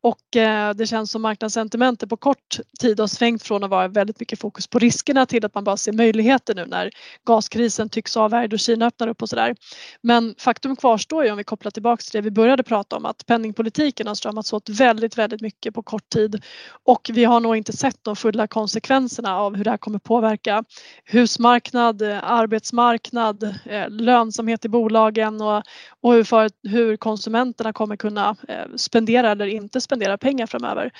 och 0.00 0.36
eh, 0.36 0.74
det 0.74 0.86
känns 0.86 1.10
som 1.10 1.22
marknadssentimentet 1.22 2.08
på 2.08 2.16
kort 2.16 2.58
tid 2.80 3.00
har 3.00 3.06
svängt 3.06 3.42
från 3.42 3.64
att 3.64 3.70
vara 3.70 3.88
väldigt 3.88 4.20
mycket 4.20 4.40
fokus 4.40 4.66
på 4.66 4.78
riskerna 4.78 5.26
till 5.26 5.44
att 5.44 5.54
man 5.54 5.64
bara 5.64 5.76
ser 5.76 5.92
möjligheter 5.92 6.54
nu 6.54 6.66
när 6.66 6.90
gaskrisen 7.26 7.88
tycks 7.88 8.16
avvärjd 8.16 8.52
och 8.52 8.58
Kina 8.58 8.86
öppnar 8.86 9.08
upp 9.08 9.22
och 9.22 9.28
sådär. 9.28 9.56
Men 10.02 10.34
faktum 10.38 10.76
kvarstår 10.76 11.24
ju 11.24 11.30
om 11.30 11.36
vi 11.36 11.44
kopplar 11.44 11.70
tillbaks 11.70 12.10
till 12.10 12.18
det 12.18 12.24
vi 12.24 12.30
började 12.30 12.62
prata 12.62 12.96
om 12.96 13.06
att 13.06 13.26
penningpolitiken 13.26 14.06
har 14.06 14.14
stramats 14.14 14.52
åt 14.52 14.68
väldigt, 14.68 15.18
väldigt 15.18 15.40
mycket 15.40 15.74
på 15.74 15.82
kort 15.82 16.08
tid 16.08 16.42
och 16.84 17.10
vi 17.12 17.24
har 17.24 17.40
nog 17.40 17.56
inte 17.56 17.72
sett 17.72 18.04
de 18.04 18.16
fulla 18.16 18.46
konsekvenserna 18.46 19.36
av 19.36 19.56
hur 19.56 19.64
det 19.64 19.70
här 19.70 19.78
kommer 19.78 19.98
påverka 19.98 20.64
husmarknad, 21.04 22.02
eh, 22.02 22.30
arbetsmarknad, 22.30 23.42
eh, 23.64 23.90
lönsamhet 23.90 24.64
i 24.64 24.68
bolagen 24.68 25.40
och, 25.40 25.62
och 26.00 26.12
hur, 26.12 26.24
för, 26.24 26.50
hur 26.68 26.96
konsumenterna 26.96 27.72
kommer 27.72 27.96
kunna 27.96 28.36
spendera 28.76 29.30
eller 29.30 29.46
inte 29.46 29.80
spendera 29.88 30.18
pengar 30.18 30.46
framöver. 30.46 30.90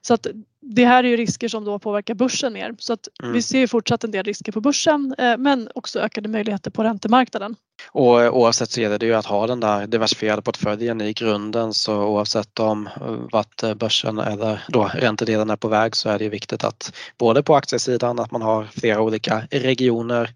Så 0.00 0.14
att 0.14 0.26
det 0.60 0.84
här 0.84 1.04
är 1.04 1.08
ju 1.08 1.16
risker 1.16 1.48
som 1.48 1.64
då 1.64 1.78
påverkar 1.78 2.14
börsen 2.14 2.52
mer. 2.52 2.74
Så 2.78 2.92
att 2.92 3.08
mm. 3.22 3.32
vi 3.32 3.42
ser 3.42 3.66
fortsatt 3.66 4.04
en 4.04 4.10
del 4.10 4.24
risker 4.24 4.52
på 4.52 4.60
börsen 4.60 5.14
eh, 5.18 5.36
men 5.38 5.68
också 5.74 6.00
ökade 6.00 6.28
möjligheter 6.28 6.70
på 6.70 6.84
räntemarknaden. 6.84 7.56
Och 7.86 8.22
eh, 8.22 8.30
oavsett 8.30 8.70
så 8.70 8.80
gäller 8.80 8.98
det 8.98 9.06
ju 9.06 9.14
att 9.14 9.26
ha 9.26 9.46
den 9.46 9.60
där 9.60 9.86
diversifierade 9.86 10.42
portföljen 10.42 11.00
i 11.00 11.12
grunden 11.12 11.74
så 11.74 11.94
oavsett 11.94 12.58
om 12.58 12.86
eh, 12.86 12.92
vart 13.32 13.62
eh, 13.62 13.74
börsen 13.74 14.18
eller 14.18 14.62
då 14.68 14.90
räntedelen 14.94 15.50
är 15.50 15.56
på 15.56 15.68
väg 15.68 15.96
så 15.96 16.08
är 16.08 16.18
det 16.18 16.28
viktigt 16.28 16.64
att 16.64 16.92
både 17.18 17.42
på 17.42 17.56
aktiesidan 17.56 18.18
att 18.18 18.30
man 18.30 18.42
har 18.42 18.68
flera 18.80 19.00
olika 19.00 19.42
regioner 19.50 20.30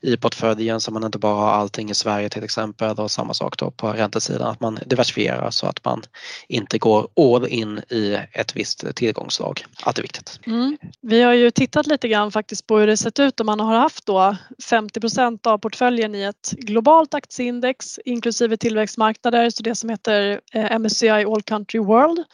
i 0.00 0.16
portföljen 0.16 0.80
så 0.80 0.92
man 0.92 1.04
inte 1.04 1.18
bara 1.18 1.34
har 1.34 1.50
allting 1.50 1.90
i 1.90 1.94
Sverige 1.94 2.28
till 2.28 2.44
exempel 2.44 2.98
och 2.98 3.10
samma 3.10 3.34
sak 3.34 3.58
då 3.58 3.70
på 3.70 3.88
räntesidan 3.88 4.48
att 4.48 4.60
man 4.60 4.78
diversifierar 4.86 5.50
så 5.50 5.66
att 5.66 5.84
man 5.84 6.02
inte 6.48 6.78
går 6.78 7.08
all 7.16 7.46
in 7.46 7.78
i 7.78 8.18
ett 8.32 8.56
visst 8.56 8.84
tillgångslag. 8.94 9.64
Att 9.82 9.96
det 9.96 10.00
är 10.00 10.02
viktigt. 10.02 10.40
Mm. 10.46 10.78
Vi 11.00 11.22
har 11.22 11.32
ju 11.32 11.50
tittat 11.50 11.86
lite 11.86 12.08
grann 12.08 12.32
faktiskt 12.32 12.66
på 12.66 12.78
hur 12.78 12.86
det 12.86 12.96
sett 12.96 13.18
ut 13.18 13.40
om 13.40 13.46
man 13.46 13.60
har 13.60 13.78
haft 13.78 14.06
då 14.06 14.36
50% 14.70 15.46
av 15.46 15.58
portföljen 15.58 16.14
i 16.14 16.22
ett 16.22 16.50
globalt 16.50 16.89
globalt 16.90 17.14
aktieindex 17.14 17.98
inklusive 18.04 18.56
tillväxtmarknader, 18.56 19.50
så 19.50 19.62
det 19.62 19.74
som 19.74 19.90
heter 19.90 20.40
eh, 20.52 20.78
MSCI 20.78 21.08
All 21.08 21.42
Country 21.42 21.80
World 21.80 22.24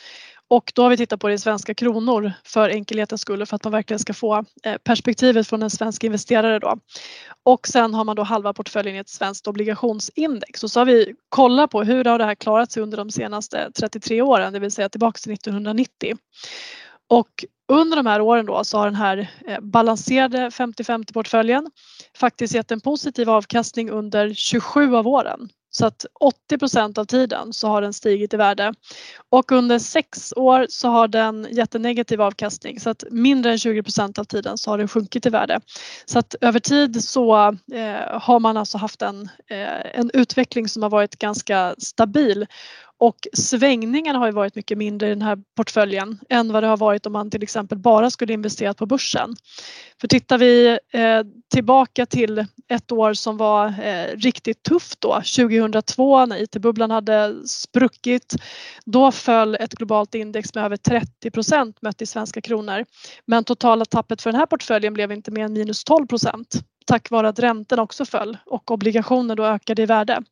Och 0.48 0.72
då 0.74 0.82
har 0.82 0.90
vi 0.90 0.96
tittat 0.96 1.20
på 1.20 1.28
det 1.28 1.34
i 1.34 1.38
svenska 1.38 1.74
kronor 1.74 2.32
för 2.44 2.70
enkelhetens 2.70 3.20
skull 3.20 3.46
för 3.46 3.56
att 3.56 3.64
man 3.64 3.72
verkligen 3.72 3.98
ska 3.98 4.14
få 4.14 4.44
eh, 4.64 4.76
perspektivet 4.84 5.48
från 5.48 5.62
en 5.62 5.70
svensk 5.70 6.04
investerare 6.04 6.58
då. 6.58 6.78
Och 7.44 7.68
sen 7.68 7.94
har 7.94 8.04
man 8.04 8.16
då 8.16 8.22
halva 8.22 8.52
portföljen 8.52 8.96
i 8.96 8.98
ett 8.98 9.08
svenskt 9.08 9.46
obligationsindex 9.46 10.64
och 10.64 10.70
så 10.70 10.80
har 10.80 10.84
vi 10.84 11.14
kollat 11.28 11.70
på 11.70 11.82
hur 11.82 12.04
har 12.04 12.18
det 12.18 12.24
här 12.24 12.34
klarat 12.34 12.72
sig 12.72 12.82
under 12.82 12.96
de 12.96 13.10
senaste 13.10 13.70
33 13.78 14.22
åren, 14.22 14.52
det 14.52 14.58
vill 14.58 14.72
säga 14.72 14.88
tillbaka 14.88 15.18
till 15.18 15.32
1990. 15.32 16.16
Och 17.08 17.44
under 17.68 17.96
de 17.96 18.06
här 18.06 18.20
åren 18.20 18.46
då 18.46 18.64
så 18.64 18.78
har 18.78 18.84
den 18.84 18.94
här 18.94 19.30
eh, 19.46 19.60
balanserade 19.60 20.48
50-50 20.48 21.12
portföljen 21.12 21.70
faktiskt 22.16 22.54
gett 22.54 22.70
en 22.70 22.80
positiv 22.80 23.30
avkastning 23.30 23.90
under 23.90 24.34
27 24.34 24.96
av 24.96 25.08
åren. 25.08 25.48
Så 25.70 25.86
att 25.86 26.06
80 26.20 27.00
av 27.00 27.04
tiden 27.04 27.52
så 27.52 27.68
har 27.68 27.82
den 27.82 27.92
stigit 27.92 28.34
i 28.34 28.36
värde 28.36 28.74
och 29.30 29.52
under 29.52 29.78
sex 29.78 30.32
år 30.36 30.66
så 30.68 30.88
har 30.88 31.08
den 31.08 31.46
gett 31.50 31.74
en 31.74 31.82
negativ 31.82 32.22
avkastning 32.22 32.80
så 32.80 32.90
att 32.90 33.04
mindre 33.10 33.52
än 33.52 33.58
20 33.58 33.82
av 34.18 34.24
tiden 34.24 34.58
så 34.58 34.70
har 34.70 34.78
den 34.78 34.88
sjunkit 34.88 35.26
i 35.26 35.30
värde. 35.30 35.60
Så 36.06 36.18
att 36.18 36.34
över 36.40 36.60
tid 36.60 37.04
så 37.04 37.48
eh, 37.72 38.20
har 38.20 38.40
man 38.40 38.56
alltså 38.56 38.78
haft 38.78 39.02
en, 39.02 39.28
eh, 39.50 39.98
en 40.00 40.10
utveckling 40.14 40.68
som 40.68 40.82
har 40.82 40.90
varit 40.90 41.18
ganska 41.18 41.74
stabil 41.78 42.46
och 42.98 43.16
svängningarna 43.32 44.18
har 44.18 44.26
ju 44.26 44.32
varit 44.32 44.54
mycket 44.54 44.78
mindre 44.78 45.06
i 45.06 45.10
den 45.10 45.22
här 45.22 45.38
portföljen 45.56 46.18
än 46.28 46.52
vad 46.52 46.62
det 46.62 46.66
har 46.66 46.76
varit 46.76 47.06
om 47.06 47.12
man 47.12 47.30
till 47.30 47.42
exempel 47.42 47.78
bara 47.78 48.10
skulle 48.10 48.32
investerat 48.32 48.76
på 48.76 48.86
börsen. 48.86 49.34
För 50.00 50.08
tittar 50.08 50.38
vi 50.38 50.78
eh, 50.92 51.22
tillbaka 51.54 52.06
till 52.06 52.46
ett 52.68 52.92
år 52.92 53.14
som 53.14 53.36
var 53.36 53.66
eh, 53.66 54.16
riktigt 54.16 54.62
tufft 54.62 55.00
då, 55.00 55.14
2002 55.14 56.26
när 56.26 56.42
IT-bubblan 56.42 56.90
hade 56.90 57.48
spruckit, 57.48 58.36
då 58.84 59.12
föll 59.12 59.54
ett 59.54 59.74
globalt 59.74 60.14
index 60.14 60.54
med 60.54 60.64
över 60.64 60.76
30 60.76 61.30
procent 61.30 61.82
mätt 61.82 62.02
i 62.02 62.06
svenska 62.06 62.40
kronor. 62.40 62.84
Men 63.26 63.44
totala 63.44 63.84
tappet 63.84 64.22
för 64.22 64.32
den 64.32 64.38
här 64.38 64.46
portföljen 64.46 64.94
blev 64.94 65.12
inte 65.12 65.30
mer 65.30 65.44
än 65.44 65.52
minus 65.52 65.84
12 65.84 66.06
procent 66.06 66.54
tack 66.86 67.10
vare 67.10 67.28
att 67.28 67.38
räntorna 67.38 67.82
också 67.82 68.04
föll 68.04 68.38
och 68.46 68.70
obligationer 68.70 69.34
då 69.34 69.44
ökade 69.44 69.82
i 69.82 69.86
värde. 69.86 70.22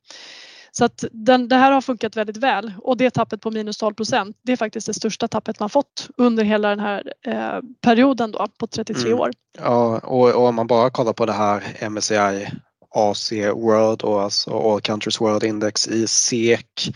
Så 0.77 0.85
att 0.85 1.05
den, 1.13 1.49
det 1.49 1.57
här 1.57 1.73
har 1.73 1.81
funkat 1.81 2.17
väldigt 2.17 2.37
väl 2.37 2.73
och 2.79 2.97
det 2.97 3.11
tappet 3.11 3.41
på 3.41 3.51
minus 3.51 3.79
12 3.79 3.95
procent 3.95 4.37
det 4.43 4.53
är 4.53 4.57
faktiskt 4.57 4.87
det 4.87 4.95
största 4.95 5.29
tappet 5.29 5.61
man 5.61 5.71
fått 5.71 6.09
under 6.17 6.45
hela 6.45 6.69
den 6.69 6.81
här 6.81 7.13
eh, 7.27 7.61
perioden 7.81 8.31
då 8.31 8.47
på 8.59 8.67
33 8.67 9.09
mm. 9.09 9.21
år. 9.21 9.31
Ja 9.59 9.99
och, 9.99 10.35
och 10.35 10.49
om 10.49 10.55
man 10.55 10.67
bara 10.67 10.91
kollar 10.91 11.13
på 11.13 11.27
det 11.27 11.33
här 11.33 11.89
MSCI 11.91 12.49
AC 12.95 13.33
World 13.33 14.03
och 14.03 14.23
alltså 14.23 14.73
All 14.73 14.81
Countries 14.81 15.21
World 15.21 15.45
Index 15.45 15.89
i 15.89 16.07
SEK 16.07 16.95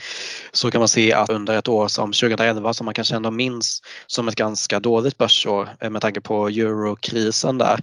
så 0.52 0.70
kan 0.70 0.78
man 0.78 0.88
se 0.88 1.12
att 1.12 1.30
under 1.30 1.58
ett 1.58 1.68
år 1.68 1.88
som 1.88 2.12
2011 2.12 2.74
som 2.74 2.84
man 2.84 2.94
kanske 2.94 3.16
ändå 3.16 3.30
minns 3.30 3.82
som 4.06 4.28
ett 4.28 4.34
ganska 4.34 4.80
dåligt 4.80 5.18
börsår 5.18 5.68
eh, 5.80 5.90
med 5.90 6.02
tanke 6.02 6.20
på 6.20 6.48
eurokrisen 6.48 7.58
där. 7.58 7.80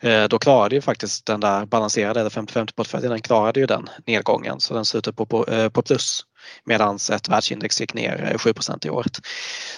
Eh, 0.00 0.28
då 0.28 0.38
klarade 0.38 0.74
ju 0.74 0.80
faktiskt 0.80 1.26
den 1.26 1.40
där 1.40 1.66
balanserade 1.66 2.20
eller 2.20 2.30
50-50 2.30 2.74
portföljen, 2.74 3.10
den 3.10 3.20
klarade 3.20 3.60
ju 3.60 3.66
den 3.66 3.88
nedgången 4.06 4.60
så 4.60 4.74
den 4.74 4.84
slutade 4.84 5.16
på, 5.16 5.26
på, 5.26 5.46
eh, 5.46 5.68
på 5.68 5.82
plus 5.82 6.24
medan 6.64 6.98
ett 7.12 7.28
världsindex 7.28 7.80
gick 7.80 7.94
ner 7.94 8.28
eh, 8.32 8.36
7% 8.36 8.86
i 8.86 8.90
året. 8.90 9.20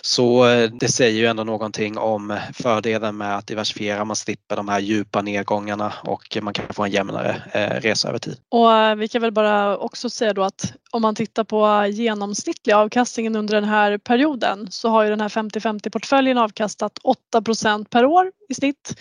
Så 0.01 0.49
eh, 0.49 0.71
det 0.71 0.89
säger 0.89 1.21
ju 1.21 1.27
ändå 1.27 1.45
någonting 1.45 1.99
om 1.99 2.39
fördelen 2.55 3.17
med 3.17 3.37
att 3.37 3.47
diversifiera. 3.47 4.05
Man 4.05 4.17
slipper 4.17 4.57
de 4.57 4.69
här 4.69 4.81
djupa 4.81 5.23
nedgångarna 5.23 5.93
och 6.03 6.39
man 6.43 6.55
kan 6.55 6.65
få 6.71 6.85
en 6.85 6.91
jämnare 6.91 7.43
eh, 7.53 7.81
resa 7.81 8.09
över 8.09 8.19
tid. 8.19 8.37
Och 8.49 9.01
vi 9.01 9.09
kan 9.09 9.23
väl 9.23 9.33
bara 9.33 9.77
också 9.77 10.11
säga 10.11 10.33
då 10.33 10.43
att 10.43 10.73
om 10.91 11.03
man 11.03 11.15
tittar 11.15 11.45
på 11.45 11.87
genomsnittliga 11.93 12.79
avkastningen 12.79 13.37
under 13.37 13.55
den 13.55 13.65
här 13.65 13.99
perioden 13.99 14.67
så 14.71 14.89
har 14.89 15.05
ju 15.05 15.11
den 15.11 15.21
här 15.21 15.29
50-50 15.29 15.91
portföljen 15.91 16.39
avkastat 16.39 16.99
8% 17.35 17.87
per 17.91 18.05
år 18.05 18.33
i 18.49 18.55
snitt 18.55 18.95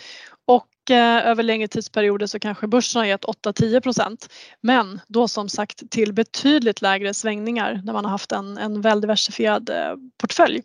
Eh, 0.89 1.27
över 1.27 1.43
längre 1.43 1.67
tidsperioder 1.67 2.27
så 2.27 2.39
kanske 2.39 2.67
börsen 2.67 2.99
har 2.99 3.05
gett 3.05 3.25
8-10 3.25 3.81
procent. 3.81 4.29
Men 4.61 5.01
då 5.07 5.27
som 5.27 5.49
sagt 5.49 5.91
till 5.91 6.13
betydligt 6.13 6.81
lägre 6.81 7.13
svängningar 7.13 7.81
när 7.83 7.93
man 7.93 8.05
har 8.05 8.11
haft 8.11 8.31
en, 8.31 8.57
en 8.57 8.81
väldiversifierad 8.81 9.33
diversifierad 9.33 9.69
portfölj. 10.21 10.61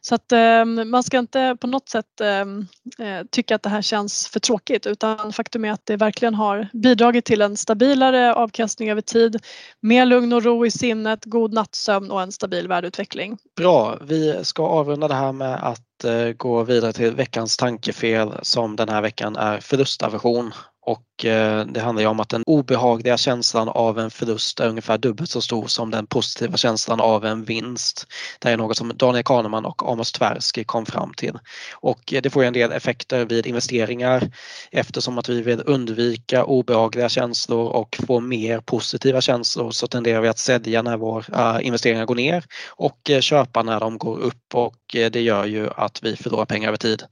Så 0.00 0.14
att 0.14 0.32
ehm, 0.32 0.90
man 0.90 1.02
ska 1.02 1.18
inte 1.18 1.56
på 1.60 1.66
något 1.66 1.88
sätt 1.88 2.20
ehm, 2.20 2.66
eh, 2.98 3.26
tycka 3.30 3.54
att 3.54 3.62
det 3.62 3.68
här 3.68 3.82
känns 3.82 4.28
för 4.28 4.40
tråkigt 4.40 4.86
utan 4.86 5.32
faktum 5.32 5.64
är 5.64 5.72
att 5.72 5.86
det 5.86 5.96
verkligen 5.96 6.34
har 6.34 6.68
bidragit 6.72 7.24
till 7.24 7.42
en 7.42 7.56
stabilare 7.56 8.34
avkastning 8.34 8.90
över 8.90 9.00
tid, 9.00 9.36
mer 9.80 10.06
lugn 10.06 10.32
och 10.32 10.42
ro 10.42 10.66
i 10.66 10.70
sinnet, 10.70 11.24
god 11.24 11.52
nattsömn 11.52 12.10
och 12.10 12.22
en 12.22 12.32
stabil 12.32 12.68
värdeutveckling. 12.68 13.38
Bra, 13.56 13.98
vi 14.02 14.44
ska 14.44 14.66
avrunda 14.66 15.08
det 15.08 15.14
här 15.14 15.32
med 15.32 15.54
att 15.64 15.87
Eh, 16.04 16.32
gå 16.32 16.62
vidare 16.62 16.92
till 16.92 17.14
veckans 17.14 17.56
tankefel 17.56 18.32
som 18.42 18.76
den 18.76 18.88
här 18.88 19.02
veckan 19.02 19.36
är 19.36 19.60
förlustaversion 19.60 20.52
och 20.88 21.24
eh, 21.24 21.66
det 21.66 21.80
handlar 21.80 22.02
ju 22.02 22.08
om 22.08 22.20
att 22.20 22.28
den 22.28 22.42
obehagliga 22.46 23.16
känslan 23.16 23.68
av 23.68 23.98
en 23.98 24.10
förlust 24.10 24.60
är 24.60 24.68
ungefär 24.68 24.98
dubbelt 24.98 25.30
så 25.30 25.40
stor 25.40 25.66
som 25.66 25.90
den 25.90 26.06
positiva 26.06 26.56
känslan 26.56 27.00
av 27.00 27.24
en 27.24 27.44
vinst. 27.44 28.06
Det 28.38 28.48
är 28.48 28.56
något 28.56 28.76
som 28.76 28.92
Daniel 28.96 29.24
Kahneman 29.24 29.64
och 29.64 29.92
Amos 29.92 30.12
Tversky 30.12 30.64
kom 30.64 30.86
fram 30.86 31.14
till. 31.14 31.38
Och 31.74 32.12
eh, 32.12 32.22
det 32.22 32.30
får 32.30 32.42
ju 32.42 32.46
en 32.46 32.52
del 32.52 32.72
effekter 32.72 33.24
vid 33.24 33.46
investeringar 33.46 34.30
eftersom 34.70 35.18
att 35.18 35.28
vi 35.28 35.42
vill 35.42 35.62
undvika 35.66 36.44
obehagliga 36.44 37.08
känslor 37.08 37.68
och 37.68 37.98
få 38.06 38.20
mer 38.20 38.60
positiva 38.60 39.20
känslor 39.20 39.70
så 39.70 39.86
tenderar 39.86 40.20
vi 40.20 40.28
att 40.28 40.38
sälja 40.38 40.82
när 40.82 40.96
våra 40.96 41.62
investeringar 41.62 42.04
går 42.04 42.14
ner 42.14 42.44
och 42.68 43.10
köpa 43.20 43.62
när 43.62 43.80
de 43.80 43.98
går 43.98 44.18
upp 44.18 44.54
och 44.54 44.74
Eh, 44.94 45.10
det 45.10 45.20
gör 45.20 45.44
ju 45.44 45.70
att 45.76 46.02
vi 46.02 46.16
förlorar 46.16 46.44
pengar 46.44 46.68
över 46.68 46.78
tid. 46.78 47.02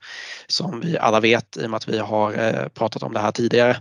Som 0.47 0.81
vi 0.81 0.99
alla 0.99 1.21
vet 1.21 1.57
i 1.57 1.67
och 1.67 1.71
med 1.71 1.77
att 1.77 1.89
vi 1.89 1.99
har 1.99 2.33
eh, 2.33 2.69
pratat 2.69 3.03
om 3.03 3.12
det 3.12 3.21
här 3.21 3.33
tidigare. 3.33 3.77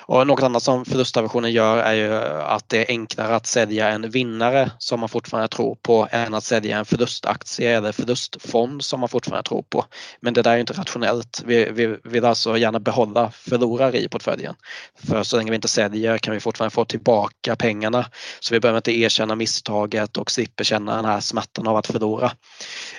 Och 0.00 0.26
något 0.26 0.42
annat 0.42 0.62
som 0.62 0.84
förlustaversionen 0.84 1.52
gör 1.52 1.76
är 1.76 1.92
ju 1.92 2.14
att 2.42 2.68
det 2.68 2.78
är 2.78 2.86
enklare 2.88 3.36
att 3.36 3.46
sälja 3.46 3.88
en 3.88 4.10
vinnare 4.10 4.70
som 4.78 5.00
man 5.00 5.08
fortfarande 5.08 5.48
tror 5.48 5.74
på 5.74 6.08
än 6.10 6.34
att 6.34 6.44
sälja 6.44 6.78
en 6.78 6.84
förlustaktie 6.84 7.76
eller 7.76 7.92
förlustfond 7.92 8.84
som 8.84 9.00
man 9.00 9.08
fortfarande 9.08 9.48
tror 9.48 9.62
på. 9.62 9.84
Men 10.20 10.34
det 10.34 10.42
där 10.42 10.52
är 10.52 10.58
inte 10.58 10.72
rationellt. 10.72 11.42
Vi, 11.46 11.70
vi 11.70 11.96
vill 12.04 12.24
alltså 12.24 12.58
gärna 12.58 12.80
behålla 12.80 13.30
förlorare 13.30 14.00
i 14.00 14.08
portföljen. 14.08 14.54
För 15.08 15.22
så 15.22 15.36
länge 15.36 15.50
vi 15.50 15.54
inte 15.54 15.68
säljer 15.68 16.18
kan 16.18 16.34
vi 16.34 16.40
fortfarande 16.40 16.74
få 16.74 16.84
tillbaka 16.84 17.56
pengarna. 17.56 18.06
Så 18.40 18.54
vi 18.54 18.60
behöver 18.60 18.76
inte 18.78 18.98
erkänna 18.98 19.34
misstaget 19.34 20.16
och 20.16 20.30
slipper 20.30 20.64
känna 20.64 20.96
den 20.96 21.04
här 21.04 21.20
smärtan 21.20 21.66
av 21.66 21.76
att 21.76 21.86
förlora. 21.86 22.32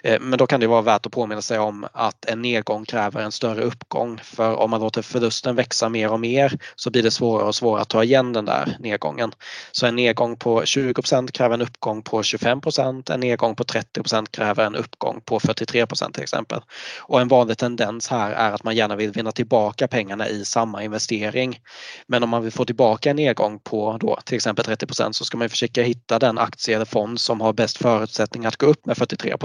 Eh, 0.04 0.20
men 0.30 0.40
då 0.40 0.48
kan 0.48 0.60
det 0.60 0.68
vara 0.68 0.82
värt 0.82 1.06
att 1.06 1.12
påminna 1.12 1.42
sig 1.42 1.60
om 1.60 1.88
att 1.94 2.26
en 2.26 2.42
nedgång 2.42 2.86
kräver 2.86 3.22
en 3.22 3.32
större 3.32 3.62
uppgång. 3.62 4.20
För 4.24 4.56
om 4.56 4.70
man 4.70 4.82
låter 4.82 5.02
förlusten 5.02 5.56
växa 5.56 5.90
mer 5.90 6.12
och 6.12 6.20
mer 6.20 6.58
så 6.76 6.92
blir 6.92 7.04
det 7.04 7.12
svårare 7.12 7.48
och 7.48 7.56
svårare 7.56 7.82
att 7.82 7.90
ta 7.90 8.04
igen 8.04 8.34
den 8.34 8.46
där 8.46 8.78
nedgången. 8.80 9.32
Så 9.72 9.86
en 9.86 9.96
nedgång 9.96 10.38
på 10.38 10.62
20% 10.62 11.32
kräver 11.32 11.54
en 11.54 11.62
uppgång 11.62 12.02
på 12.02 12.22
25% 12.22 13.12
en 13.14 13.20
nedgång 13.20 13.56
på 13.56 13.64
30% 13.64 14.26
kräver 14.32 14.66
en 14.66 14.76
uppgång 14.76 15.22
på 15.26 15.40
43 15.40 15.86
till 15.86 16.24
exempel. 16.24 16.62
Och 17.00 17.22
en 17.22 17.28
vanlig 17.28 17.58
tendens 17.58 18.08
här 18.08 18.32
är 18.32 18.52
att 18.52 18.64
man 18.64 18.76
gärna 18.76 18.96
vill 18.96 19.12
vinna 19.12 19.32
tillbaka 19.32 19.88
pengarna 19.88 20.28
i 20.28 20.46
samma 20.46 20.84
investering. 20.84 21.60
Men 22.08 22.24
om 22.24 22.30
man 22.30 22.44
vill 22.44 22.52
få 22.52 22.66
tillbaka 22.66 23.10
en 23.10 23.16
nedgång 23.16 23.60
på 23.60 23.98
då 24.02 24.20
till 24.26 24.36
exempel 24.36 24.66
30% 24.66 25.12
så 25.12 25.26
ska 25.26 25.38
man 25.38 25.50
försöka 25.50 25.84
hitta 25.84 26.20
den 26.20 26.38
aktie 26.38 26.76
eller 26.76 26.86
fond 26.86 27.20
som 27.20 27.42
har 27.42 27.54
bäst 27.54 27.78
förutsättningar 27.78 28.48
att 28.48 28.58
gå 28.58 28.66
upp 28.66 28.86
med 28.86 28.98
43 28.98 29.36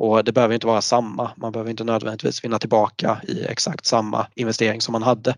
och 0.00 0.24
det 0.24 0.32
behöver 0.32 0.54
inte 0.54 0.66
vara 0.66 0.82
samma. 0.82 1.30
Man 1.36 1.52
behöver 1.52 1.70
inte 1.70 1.84
nödvändigtvis 1.84 2.44
vinna 2.44 2.58
tillbaka 2.58 3.20
i 3.28 3.44
exakt 3.44 3.86
samma 3.86 4.26
investering 4.34 4.80
som 4.80 4.92
man 4.92 5.02
hade. 5.02 5.34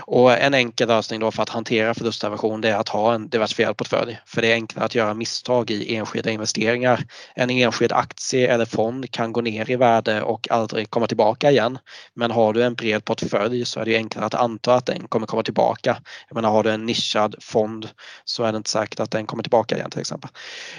Och 0.00 0.32
en 0.32 0.54
enkel 0.54 0.88
lösning 0.88 1.20
då 1.20 1.30
för 1.30 1.42
att 1.42 1.48
hantera 1.48 1.94
förlustaversion 1.94 2.60
det 2.60 2.68
är 2.68 2.76
att 2.76 2.88
ha 2.88 3.14
en 3.14 3.28
diversifierad 3.28 3.76
portfölj. 3.76 4.20
För 4.26 4.42
det 4.42 4.52
är 4.52 4.54
enklare 4.54 4.84
att 4.84 4.94
göra 4.94 5.14
misstag 5.14 5.70
i 5.70 5.96
enskilda 5.96 6.30
investeringar. 6.30 7.04
En 7.34 7.50
enskild 7.50 7.92
aktie 7.92 8.54
eller 8.54 8.64
fond 8.64 9.10
kan 9.10 9.32
gå 9.32 9.40
ner 9.40 9.70
i 9.70 9.76
värde 9.76 10.22
och 10.22 10.50
aldrig 10.50 10.90
komma 10.90 11.06
tillbaka 11.06 11.50
igen. 11.50 11.78
Men 12.14 12.30
har 12.30 12.52
du 12.52 12.64
en 12.64 12.74
bred 12.74 13.04
portfölj 13.04 13.64
så 13.64 13.80
är 13.80 13.84
det 13.84 13.96
enklare 13.96 14.26
att 14.26 14.34
anta 14.34 14.74
att 14.74 14.86
den 14.86 15.08
kommer 15.08 15.26
komma 15.26 15.42
tillbaka. 15.42 15.96
Jag 16.28 16.34
menar 16.34 16.50
har 16.50 16.62
du 16.62 16.70
en 16.70 16.86
nischad 16.86 17.34
fond 17.40 17.88
så 18.24 18.44
är 18.44 18.52
det 18.52 18.56
inte 18.56 18.70
säkert 18.70 19.00
att 19.00 19.10
den 19.10 19.26
kommer 19.26 19.42
tillbaka 19.42 19.76
igen 19.76 19.90
till 19.90 20.00
exempel. 20.00 20.30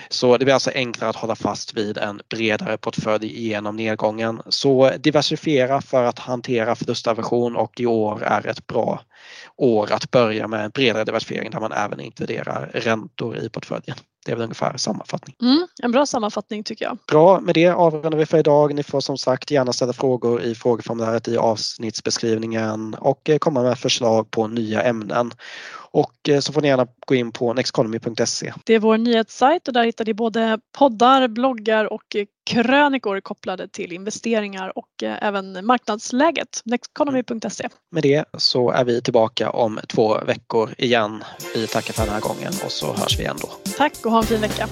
Så 0.09 0.37
det 0.37 0.45
blir 0.45 0.53
alltså 0.53 0.71
enklare 0.75 1.09
att 1.09 1.15
hålla 1.15 1.35
fast 1.35 1.73
vid 1.77 1.97
en 1.97 2.21
bredare 2.29 2.77
portfölj 2.77 3.12
genom 3.21 3.75
nedgången. 3.75 4.41
Så 4.49 4.91
diversifiera 4.99 5.81
för 5.81 6.03
att 6.03 6.19
hantera 6.19 6.75
förlustaversion 6.75 7.55
och 7.55 7.79
i 7.79 7.85
år 7.85 8.23
är 8.23 8.47
ett 8.47 8.67
bra 8.67 9.01
år 9.57 9.91
att 9.91 10.11
börja 10.11 10.47
med 10.47 10.65
en 10.65 10.71
bredare 10.71 11.03
diversifiering 11.03 11.51
där 11.51 11.59
man 11.59 11.71
även 11.71 11.99
inkluderar 11.99 12.71
räntor 12.73 13.37
i 13.37 13.49
portföljen. 13.49 13.97
Det 14.25 14.31
är 14.31 14.35
väl 14.35 14.43
ungefär 14.43 14.77
sammanfattning. 14.77 15.35
Mm, 15.41 15.67
en 15.83 15.91
bra 15.91 16.05
sammanfattning 16.05 16.63
tycker 16.63 16.85
jag. 16.85 16.97
Bra, 17.07 17.39
med 17.39 17.55
det 17.55 17.67
avrundar 17.67 18.17
vi 18.17 18.25
för 18.25 18.37
idag. 18.37 18.75
Ni 18.75 18.83
får 18.83 19.01
som 19.01 19.17
sagt 19.17 19.51
gärna 19.51 19.73
ställa 19.73 19.93
frågor 19.93 20.41
i 20.41 20.55
frågeformuläret 20.55 21.27
i 21.27 21.37
avsnittsbeskrivningen 21.37 22.93
och 22.93 23.29
komma 23.39 23.63
med 23.63 23.79
förslag 23.79 24.31
på 24.31 24.47
nya 24.47 24.81
ämnen. 24.81 25.31
Och 25.93 26.29
eh, 26.29 26.39
så 26.39 26.53
får 26.53 26.61
ni 26.61 26.67
gärna 26.67 26.87
gå 27.07 27.15
in 27.15 27.31
på 27.31 27.53
nexteconomy.se. 27.53 28.53
Det 28.63 28.73
är 28.73 28.79
vår 28.79 28.97
nyhetssajt 28.97 29.67
och 29.67 29.73
där 29.73 29.83
hittar 29.83 30.05
ni 30.05 30.13
både 30.13 30.59
poddar, 30.77 31.27
bloggar 31.27 31.93
och 31.93 32.15
krönikor 32.45 33.21
kopplade 33.21 33.67
till 33.67 33.93
investeringar 33.93 34.77
och 34.77 35.03
eh, 35.03 35.17
även 35.21 35.65
marknadsläget. 35.65 36.61
Nexteconomy.se. 36.65 37.69
Med 37.91 38.03
det 38.03 38.25
så 38.37 38.71
är 38.71 38.83
vi 38.83 39.01
tillbaka 39.01 39.49
om 39.49 39.79
två 39.87 40.17
veckor 40.25 40.75
igen. 40.77 41.23
Vi 41.55 41.67
tackar 41.67 41.93
för 41.93 42.03
den 42.03 42.13
här 42.13 42.21
gången 42.21 42.53
och 42.65 42.71
så 42.71 42.93
hörs 42.93 43.19
vi 43.19 43.23
igen 43.23 43.37
då. 43.41 43.49
Tack 43.77 44.05
och 44.05 44.11
ha 44.11 44.19
en 44.19 44.25
fin 44.25 44.41
vecka. 44.41 44.69